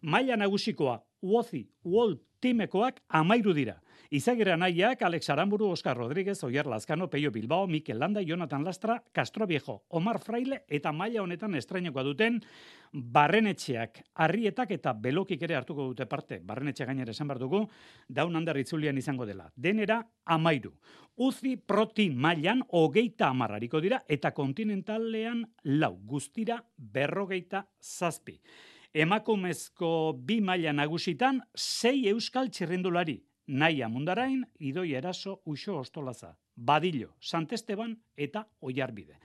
Maila 0.00 0.38
nagusikoa, 0.40 1.02
Uozi, 1.20 1.66
World 1.84 2.22
Timekoak 2.40 3.02
amairu 3.08 3.52
dira. 3.52 3.76
Izagirra 4.10 4.56
nahiak 4.56 5.02
Alex 5.02 5.30
Aramburu, 5.30 5.70
Oscar 5.70 5.96
Rodríguez, 5.96 6.42
Oier 6.44 6.66
Lazkano, 6.66 7.10
Peio 7.10 7.30
Bilbao, 7.30 7.66
Mikel 7.66 7.98
Landa, 7.98 8.22
Jonathan 8.22 8.64
Lastra, 8.64 9.02
Castro 9.12 9.46
Viejo, 9.46 9.84
Omar 9.88 10.20
Fraile 10.20 10.64
eta 10.68 10.92
maila 10.92 11.22
honetan 11.22 11.54
estreinakoa 11.54 12.04
duten 12.06 12.40
barrenetxeak, 12.92 14.02
arrietak 14.14 14.70
eta 14.76 14.92
belokik 14.92 15.42
ere 15.42 15.56
hartuko 15.56 15.88
dute 15.90 16.06
parte, 16.06 16.40
barrenetxe 16.44 16.86
gainera 16.86 17.12
esan 17.12 17.28
behar 17.28 17.40
dugu, 17.42 17.64
daun 18.08 18.36
handar 18.36 18.58
itzulian 18.58 18.96
izango 18.98 19.26
dela. 19.26 19.50
Denera, 19.56 20.00
amairu. 20.24 20.72
Uzi 21.16 21.56
proti 21.56 22.08
mailan 22.10 22.62
hogeita 22.76 23.30
amarrariko 23.32 23.80
dira 23.80 24.02
eta 24.08 24.32
kontinentalean 24.36 25.44
lau, 25.64 25.94
guztira 26.04 26.62
berrogeita 26.76 27.66
zazpi. 27.80 28.40
Emakumezko 28.96 30.16
bi 30.24 30.40
maila 30.40 30.72
nagusitan, 30.72 31.42
sei 31.54 32.06
euskal 32.08 32.48
txirrendulari, 32.48 33.18
Naia 33.46 33.88
Mundarain, 33.88 34.44
Idoi 34.58 34.94
Eraso, 34.94 35.42
Uxo 35.44 35.76
Ostolaza, 35.78 36.36
Badillo, 36.56 37.14
Santesteban 37.20 37.96
eta 38.16 38.46
Oiarbide. 38.60 39.18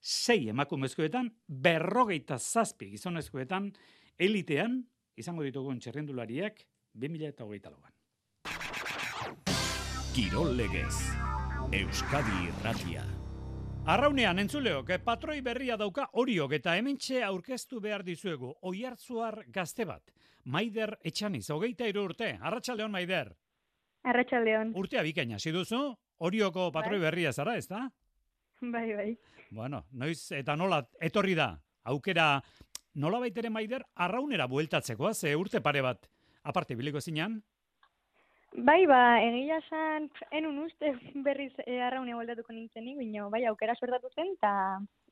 Sei 0.00 0.48
emakumezkoetan, 0.48 1.32
berrogeita 1.46 2.38
zazpi 2.38 2.90
gizonezkoetan, 2.90 3.72
elitean, 4.18 4.80
izango 5.16 5.44
ditugun 5.44 5.80
txerrendulariak, 5.80 6.64
2000 6.94 7.28
eta 7.34 7.44
hogeita 7.44 7.70
lauan. 7.70 7.92
Kirol 10.16 10.56
legez, 10.56 10.96
Euskadi 11.76 12.46
Irratia. 12.48 13.04
Arraunean 13.86 14.38
entzuleok, 14.40 14.88
patroi 15.04 15.42
berria 15.44 15.76
dauka 15.76 16.08
horiok 16.12 16.56
eta 16.56 16.76
hementxe 16.78 17.20
aurkeztu 17.22 17.80
behar 17.80 18.02
dizuegu, 18.02 18.54
oiartzuar 18.62 19.44
gazte 19.52 19.84
bat. 19.84 20.14
Maider 20.44 20.96
Etxaniz, 21.04 21.50
hogeita 21.50 21.86
iru 21.86 22.06
urte. 22.08 22.38
Arratxaldeon, 22.40 22.90
Maider. 22.90 23.34
Arratxaldeon. 24.06 24.72
Urtea 24.78 25.02
bikaina, 25.02 25.40
hasi 25.40 25.52
duzu? 25.54 25.80
Horioko 26.22 26.70
patroi 26.72 27.00
bai. 27.00 27.08
berria 27.08 27.32
zara, 27.32 27.56
ez 27.58 27.66
da? 27.68 27.88
Bai, 28.60 28.86
bai. 28.94 29.10
Bueno, 29.50 29.84
noiz 29.92 30.32
eta 30.32 30.56
nola 30.56 30.80
etorri 31.02 31.34
da, 31.38 31.50
aukera 31.84 32.40
nola 32.94 33.20
baitere 33.20 33.50
maider, 33.50 33.84
arraunera 33.94 34.46
bueltatzeko, 34.46 35.12
ze 35.12 35.34
urte 35.36 35.60
pare 35.60 35.82
bat, 35.84 36.08
aparte 36.42 36.76
biliko 36.78 37.00
zinean? 37.00 37.42
Bai, 38.56 38.86
ba, 38.88 39.18
egia 39.20 39.58
san, 39.68 40.06
enun 40.32 40.62
uste 40.64 40.94
berriz 41.26 41.52
e, 41.66 41.76
arraunea 41.84 42.16
bueltatuko 42.16 42.54
nintzenik, 42.54 42.96
baina 42.96 43.26
bai, 43.28 43.42
aukera 43.50 43.74
suertatu 43.76 44.08
zen, 44.14 44.30
eta 44.38 44.52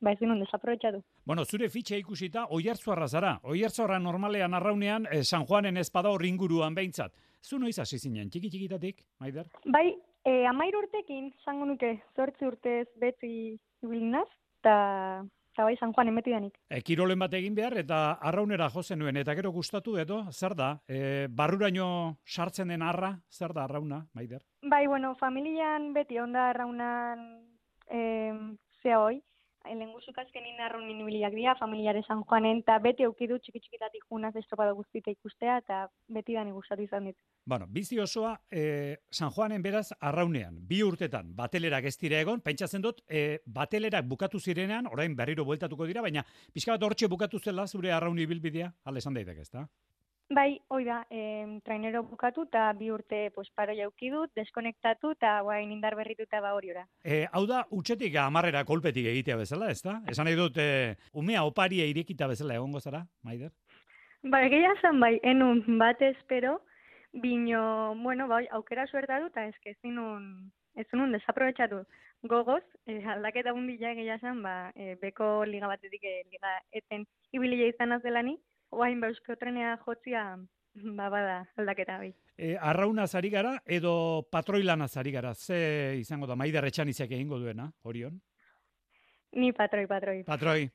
ba, 0.00 0.14
ez 0.14 0.18
ginen 0.22 0.40
desaprovetxatu. 0.40 1.02
Bueno, 1.28 1.44
zure 1.44 1.68
fitxa 1.68 1.98
ikusita, 2.00 2.46
oiartzuarra 2.56 3.08
zara. 3.08 3.34
Oiartzuarra 3.42 3.98
normalean 4.00 4.54
arraunean, 4.54 5.10
eh, 5.10 5.22
San 5.24 5.44
Juanen 5.44 5.76
espada 5.76 6.14
horringuruan 6.14 6.74
behintzat. 6.74 7.12
Zu 7.44 7.58
noiz 7.60 7.76
hasi 7.82 7.98
zinen, 8.00 8.30
txiki 8.32 8.48
txikitatik, 8.48 9.02
Maider? 9.20 9.48
Bai, 9.68 9.90
e, 10.24 10.32
amair 10.48 10.76
urtekin, 10.78 11.28
zango 11.44 11.66
nuke, 11.68 11.90
zortzi 12.16 12.46
urtez 12.48 12.86
beti 13.00 13.32
ibilinaz, 13.84 14.28
eta 14.62 14.76
eta 15.54 15.66
bai 15.68 15.76
San 15.78 15.92
Juan 15.94 16.08
emeti 16.10 16.32
danik. 16.34 16.56
E, 16.72 16.80
kirolen 16.82 17.20
bat 17.20 17.34
egin 17.36 17.54
behar, 17.54 17.76
eta 17.78 17.98
arraunera 18.30 18.70
jozen 18.72 18.98
nuen, 18.98 19.20
eta 19.20 19.36
gero 19.38 19.52
gustatu 19.54 19.98
edo, 20.00 20.22
zer 20.32 20.56
da? 20.58 20.70
E, 20.88 21.28
barruraino 21.28 22.16
sartzen 22.24 22.72
den 22.72 22.82
arra, 22.82 23.12
zer 23.30 23.52
da 23.54 23.68
arrauna, 23.68 24.00
Maider? 24.16 24.40
Bai, 24.64 24.86
bueno, 24.88 25.12
familian 25.20 25.92
beti 25.94 26.18
onda 26.18 26.48
arraunan 26.48 27.28
e, 27.86 28.00
zea 28.82 28.98
hoi, 29.04 29.20
lengusuk 29.72 30.18
azken 30.18 30.44
inarrun 30.46 30.88
inubiliak 30.90 31.32
dira, 31.34 31.54
familiare 31.56 32.02
San 32.06 32.22
Juanen, 32.28 32.60
eta 32.62 32.76
beti 32.84 33.06
aukidu 33.06 33.38
txiki 33.38 33.60
txikitatik 33.62 34.04
junaz 34.10 34.34
estropada 34.36 34.74
guztita 34.76 35.10
ikustea, 35.14 35.58
eta 35.62 35.86
beti 36.08 36.36
dani 36.36 36.52
gustatu 36.52 36.84
izan 36.84 37.08
dit. 37.08 37.16
Bueno, 37.46 37.66
bizi 37.68 37.98
osoa 38.00 38.34
eh, 38.50 38.98
San 39.10 39.32
Juanen 39.32 39.62
beraz 39.62 39.90
arraunean, 40.00 40.58
bi 40.68 40.82
urtetan, 40.84 41.32
batelerak 41.36 41.88
ez 41.90 41.96
dira 41.98 42.20
egon, 42.20 42.44
pentsatzen 42.44 42.84
dut, 42.84 43.00
eh, 43.08 43.40
batelerak 43.46 44.06
bukatu 44.08 44.40
zirenean, 44.40 44.86
orain 44.92 45.16
berriro 45.16 45.44
bueltatuko 45.44 45.88
dira, 45.88 46.04
baina 46.04 46.24
pixka 46.52 46.76
bat 46.76 46.82
hortxe 46.90 47.08
bukatu 47.08 47.40
zela 47.40 47.66
zure 47.66 47.92
arrauni 47.92 48.26
bilbidea, 48.26 48.72
ale 48.84 49.00
esan 49.04 49.16
daiteke 49.16 49.48
ez 49.48 49.50
da? 49.50 49.66
Bai, 50.34 50.60
hoi 50.66 50.82
da, 50.82 51.04
eh, 51.10 51.60
trainero 51.62 52.02
bukatu 52.02 52.42
eta 52.48 52.72
bi 52.74 52.88
urte 52.90 53.30
pues, 53.34 53.46
paro 53.54 53.74
jauki 53.78 54.08
dut, 54.10 54.32
deskonektatu 54.34 55.12
eta 55.14 55.36
guain 55.46 55.70
indar 55.70 55.94
berritu 55.94 56.24
eta 56.26 56.40
ba 56.42 56.54
hori 56.56 56.72
ora. 56.72 56.82
E, 57.04 57.20
hau 57.30 57.44
da, 57.46 57.60
utxetik 57.70 58.16
amarrera 58.18 58.64
kolpetik 58.66 59.06
egitea 59.12 59.36
bezala, 59.38 59.68
ez 59.70 59.82
da? 59.84 60.00
Esan 60.10 60.26
nahi 60.26 60.34
dut, 60.34 60.58
e, 60.58 60.96
umea 61.12 61.44
oparia 61.46 61.86
irekita 61.86 62.26
bezala 62.26 62.56
egongo 62.58 62.80
zara, 62.80 63.04
Maider? 63.22 63.52
Ba, 64.24 64.40
egia 64.48 64.72
zen 64.80 64.98
bai, 64.98 65.12
enun 65.22 65.62
bat 65.78 66.02
espero, 66.02 66.56
bino, 67.12 67.94
bueno, 68.02 68.26
bai, 68.26 68.48
aukera 68.58 68.88
suerta 68.88 69.20
dut, 69.22 69.36
eta 69.36 69.46
eske 69.52 69.76
ezin 69.76 70.00
un, 70.02 70.26
ez 70.74 70.88
nun 70.98 71.14
desaprovechatu 71.14 71.84
gogoz, 72.24 72.64
eh, 72.88 73.04
aldaketa 73.14 73.52
hundila 73.54 73.92
egia 73.94 74.18
zen, 74.18 74.42
ba, 74.42 74.72
eh, 74.74 74.96
beko 75.00 75.44
liga 75.46 75.70
batetik 75.70 76.02
eh, 76.10 76.24
liga 76.32 76.56
eten 76.72 77.06
ibilia 77.36 77.70
izan 77.70 77.94
azelani, 77.94 78.34
oain 78.74 79.00
ba, 79.00 79.08
eusko 79.12 79.36
trenea 79.40 79.76
jotzia, 79.86 80.24
ba, 80.98 81.08
bada, 81.10 81.40
aldaketa 81.56 81.98
bai. 82.02 82.12
E, 82.36 82.56
arrauna 82.58 83.06
zari 83.06 83.30
gara 83.30 83.56
edo 83.64 84.26
patroilana 84.30 84.88
zari 84.88 85.12
gara? 85.14 85.34
Ze 85.34 85.96
izango 86.00 86.26
da, 86.26 86.34
maider 86.36 86.64
etxan 86.66 86.88
izak 86.90 87.12
egingo 87.14 87.38
duena, 87.38 87.70
Orion? 87.84 88.20
Ni 89.34 89.52
patroi, 89.52 89.86
patroi. 89.86 90.22
Patroi, 90.24 90.68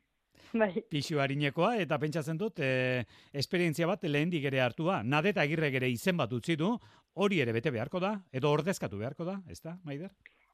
Bai. 0.54 0.72
pixu 0.90 1.20
harinekoa, 1.20 1.76
eta 1.84 1.98
pentsatzen 2.00 2.38
dut, 2.40 2.60
e, 2.60 3.04
esperientzia 3.34 3.88
bat 3.88 4.04
lehendik 4.04 4.44
ere 4.50 4.62
hartua. 4.64 5.02
Nadeta 5.04 5.42
agirre 5.44 5.70
ere 5.76 5.90
izen 5.92 6.18
bat 6.18 6.32
utzi 6.34 6.56
du, 6.60 6.74
hori 7.20 7.40
ere 7.44 7.54
bete 7.56 7.72
beharko 7.72 8.00
da, 8.00 8.16
edo 8.32 8.52
ordezkatu 8.52 8.98
beharko 8.98 9.26
da, 9.28 9.40
ez 9.48 9.60
da, 9.62 9.78
Maider? 9.84 10.12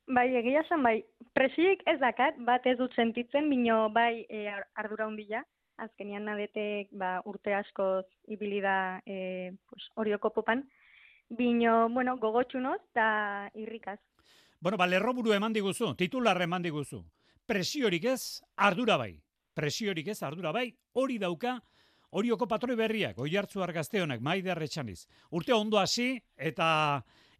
Bai, 0.07 0.27
egia 0.37 0.61
zen 0.69 0.83
bai, 0.85 0.99
presiek 1.33 1.81
ez 1.89 1.97
dakat, 2.01 2.37
bat 2.45 2.65
ez 2.69 2.75
dut 2.77 2.93
sentitzen, 2.93 3.49
bino 3.49 3.89
bai 3.89 4.25
e, 4.29 4.47
ar- 4.51 4.67
ardura 4.75 5.07
hundila, 5.09 5.41
azkenian 5.77 6.25
nadetek 6.27 6.89
ba, 6.91 7.19
urte 7.25 7.53
askoz 7.53 8.05
ibili 8.31 8.61
da 8.63 9.01
e, 9.05 9.53
pues, 9.69 9.89
orioko 9.95 10.31
popan, 10.33 10.63
bino, 11.29 11.89
bueno, 11.89 12.17
gogotxunoz 12.17 12.79
eta 12.91 13.51
irrikaz. 13.55 13.99
Bueno, 14.59 14.77
ba, 14.77 14.87
lerroburu 14.87 15.33
eman 15.33 15.53
diguzu, 15.53 15.93
titular 15.95 16.41
eman 16.41 16.63
diguzu. 16.63 17.03
Presiorik 17.45 18.05
ez, 18.09 18.41
ardura 18.55 18.97
bai. 18.97 19.13
Presiorik 19.55 20.07
ez, 20.11 20.21
ardura 20.23 20.51
bai, 20.51 20.69
hori 20.93 21.17
dauka, 21.21 21.59
Orioko 22.15 22.47
patroi 22.47 22.77
berriak, 22.79 23.17
oi 23.19 23.33
hartzu 23.35 23.59
argazte 23.65 23.99
honek, 23.99 24.21
maider 24.23 24.61
etxaniz. 24.63 25.01
Urte 25.35 25.51
ondo 25.51 25.81
hasi, 25.81 26.13
eta 26.37 26.67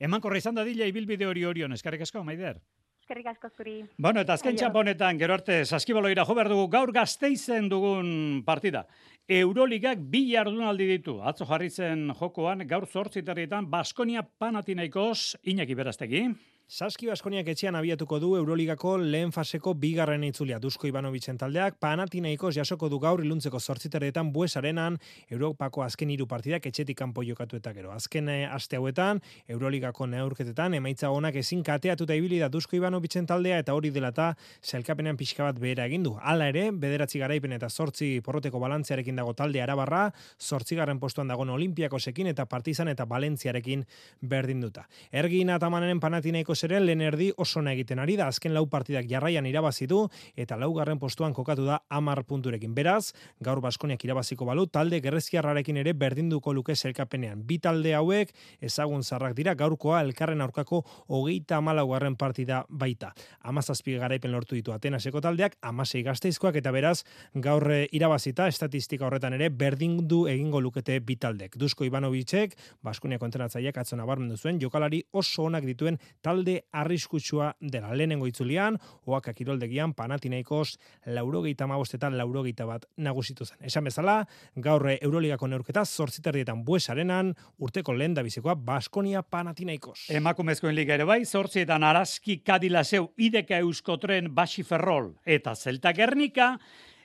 emankorra 0.03 0.41
izan 0.41 0.57
dadila 0.57 0.87
ibilbide 0.89 1.27
hori 1.29 1.45
orion, 1.47 1.71
eskarrik 1.71 2.03
asko, 2.03 2.25
maider. 2.27 2.59
Eskerrik 3.05 3.27
asko 3.29 3.49
zuri. 3.53 3.73
Bueno, 4.01 4.23
eta 4.25 4.33
azken 4.33 4.55
Aio. 4.55 4.57
txamponetan, 4.63 5.19
gero 5.21 5.35
arte, 5.35 5.59
saskibaloira 5.61 6.23
jo 6.25 6.33
behar 6.33 6.47
dugu, 6.49 6.63
gaur 6.73 6.89
gazteizen 6.89 7.67
dugun 7.69 8.07
partida. 8.47 8.87
Euroligak 9.29 10.01
bi 10.09 10.23
jardunaldi 10.31 10.87
ditu. 10.89 11.19
Atzo 11.21 11.45
jarri 11.45 11.69
zen 11.69 12.07
jokoan, 12.17 12.65
gaur 12.65 12.87
zortziterrietan, 12.89 13.69
Baskonia 13.69 14.25
Panatinaikos, 14.25 15.37
Iñaki 15.45 15.77
Beraztegi. 15.77 16.25
Saski 16.65 17.05
Baskoniak 17.05 17.45
etxean 17.51 17.75
abiatuko 17.77 18.17
du 18.17 18.31
Euroligako 18.39 18.95
lehen 18.97 19.29
faseko 19.31 19.75
bigarren 19.77 20.23
itzulia 20.25 20.57
Dusko 20.57 20.87
Ivanovicen 20.89 21.37
taldeak 21.37 21.75
Panathinaikos 21.77 22.55
jasoko 22.55 22.87
du 22.89 22.97
gaur 22.97 23.21
iluntzeko 23.21 23.59
zortziterretan 23.59 24.31
Bues 24.33 24.57
Arenan 24.57 24.97
Europako 25.29 25.83
azken 25.85 26.09
hiru 26.09 26.25
partidak 26.25 26.65
etxetik 26.65 26.97
kanpo 26.97 27.21
jokatu 27.21 27.59
eta 27.59 27.71
gero. 27.71 27.91
Azken 27.93 28.29
eh, 28.33 28.47
aste 28.49 28.79
hauetan 28.79 29.21
Euroligako 29.47 30.07
neurketetan 30.07 30.73
emaitza 30.73 31.11
onak 31.13 31.35
ezin 31.35 31.61
kateatuta 31.61 32.17
ibili 32.17 32.39
da 32.41 32.49
Dusko 32.49 32.79
Ivanovicen 32.79 33.29
taldea 33.29 33.61
eta 33.61 33.77
hori 33.77 33.93
dela 33.93 34.09
eta 34.09 34.31
zelkapenean 34.65 35.21
pixka 35.21 35.43
bat 35.45 35.61
behera 35.61 35.85
egin 35.85 36.01
du. 36.01 36.15
Hala 36.17 36.49
ere, 36.49 36.71
bederatzi 36.71 37.21
garaipen 37.21 37.53
eta 37.53 37.69
zortzi 37.69 38.21
porroteko 38.25 38.59
balantziarekin 38.65 39.21
dago 39.21 39.35
talde 39.37 39.61
arabarra, 39.61 40.09
zortzigarren 40.41 40.97
postuan 40.99 41.29
dagoen 41.29 41.53
Olimpiakosekin 41.59 42.33
eta 42.33 42.49
Partizan 42.49 42.89
eta 42.89 43.05
Valentziarekin 43.05 43.85
berdinduta. 44.25 44.89
Ergin 45.13 45.53
Atamanenen 45.53 46.01
Panathinaikos 46.01 46.54
ere 46.63 46.79
lehen 46.79 47.01
erdi 47.01 47.31
oso 47.37 47.61
egiten 47.67 47.99
ari 47.99 48.15
da, 48.15 48.27
azken 48.27 48.53
lau 48.53 48.65
partidak 48.69 49.07
jarraian 49.09 49.45
irabazi 49.45 49.87
du 49.87 50.07
eta 50.35 50.55
laugarren 50.57 50.99
postuan 50.99 51.33
kokatu 51.33 51.65
da 51.65 51.81
10 51.89 52.23
punturekin. 52.23 52.73
Beraz, 52.75 53.13
gaur 53.41 53.61
Baskoniak 53.61 54.03
irabaziko 54.05 54.45
balu 54.45 54.67
talde 54.67 55.01
gerrezkiarrarekin 55.01 55.77
ere 55.77 55.93
berdinduko 55.93 56.53
luke 56.53 56.75
zelkapenean. 56.75 57.41
Bi 57.47 57.57
talde 57.59 57.95
hauek 57.95 58.31
ezagun 58.61 59.03
zarrak 59.03 59.35
dira 59.35 59.55
gaurkoa 59.55 60.01
elkarren 60.01 60.41
aurkako 60.41 60.83
hogeita 61.07 61.57
hamalaugarren 61.57 62.15
partida 62.15 62.63
baita. 62.69 63.13
Amazazpi 63.41 63.97
garaipen 63.97 64.31
lortu 64.31 64.55
ditu 64.55 64.71
Atenaseko 64.71 65.21
taldeak, 65.21 65.57
amasei 65.61 66.03
gazteizkoak 66.03 66.55
eta 66.61 66.71
beraz 66.71 67.03
gaur 67.33 67.65
eh, 67.71 67.87
irabazita 67.91 68.47
estatistika 68.47 69.07
horretan 69.07 69.33
ere 69.33 69.49
berdindu 69.49 70.25
egingo 70.27 70.61
lukete 70.61 70.99
bi 70.99 71.15
taldek. 71.17 71.57
Dusko 71.57 71.85
Ivanovicek, 71.85 72.55
Baskoniako 72.83 73.25
entrenatzaileak 73.25 73.77
atzo 73.81 73.97
nabarmendu 73.97 74.37
zuen 74.37 74.59
jokalari 74.61 75.01
oso 75.11 75.47
onak 75.49 75.65
dituen 75.65 75.97
talde 76.21 76.44
arriskutsua 76.71 77.51
dela 77.61 77.93
lehenengo 77.95 78.27
itzulian, 78.29 78.77
oaka 79.05 79.33
kiroldegian 79.33 79.93
Panathinaikos 79.93 80.77
laurogeita 81.05 81.67
mabostetan 81.67 82.17
laurogeita 82.17 82.65
bat 82.69 82.85
nagusitu 82.97 83.45
zen. 83.45 83.57
Esan 83.65 83.83
bezala, 83.83 84.17
gaur 84.55 84.87
Euroligako 84.95 85.47
neurketa 85.47 85.85
zortziterrietan 85.85 86.63
buesarenan, 86.65 87.33
urteko 87.59 87.93
lehen 87.93 88.15
bizikoa 88.15 88.55
Baskonia 88.55 89.23
Panathinaikos. 89.23 90.07
Emakumezkoen 90.09 90.75
liga 90.75 90.95
ere 90.95 91.05
bai, 91.05 91.25
zortzietan 91.25 91.83
Araski 91.83 92.39
Kadilaseu 92.39 93.11
Ideka 93.17 93.59
Euskotren 93.59 94.33
Basi 94.33 94.63
Ferrol 94.63 95.13
eta 95.25 95.55
Zelta 95.55 95.93
Gernika, 95.93 96.55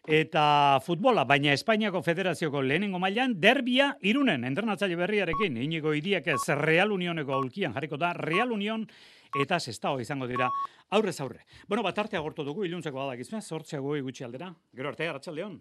eta 0.08 0.80
futbola, 0.84 1.24
baina 1.28 1.52
Espainiako 1.52 2.02
Federazioko 2.02 2.62
lehenengo 2.64 2.98
mailan 2.98 3.36
derbia 3.40 3.92
irunen 4.00 4.44
entrenatzaile 4.48 4.96
berriarekin, 4.96 5.58
inigo 5.60 5.92
idiak 5.94 6.26
ez 6.32 6.42
Real 6.58 6.92
Unioneko 6.92 7.34
aulkian 7.36 7.74
jarriko 7.76 8.00
da 8.00 8.12
Real 8.16 8.52
Union 8.52 8.86
eta 9.38 9.60
sestao 9.60 10.00
izango 10.00 10.26
dira 10.26 10.48
aurrez 10.90 11.20
aurre. 11.20 11.44
Bueno, 11.68 11.82
bat 11.82 11.98
arte 11.98 12.16
agortu 12.16 12.44
dugu 12.44 12.64
iluntzeko 12.64 12.98
badakizue, 12.98 13.40
zortziago 13.40 13.94
gutxi 14.02 14.24
aldera. 14.24 14.54
Gero 14.74 14.88
arte, 14.88 15.08
arratsaldeon. 15.08 15.60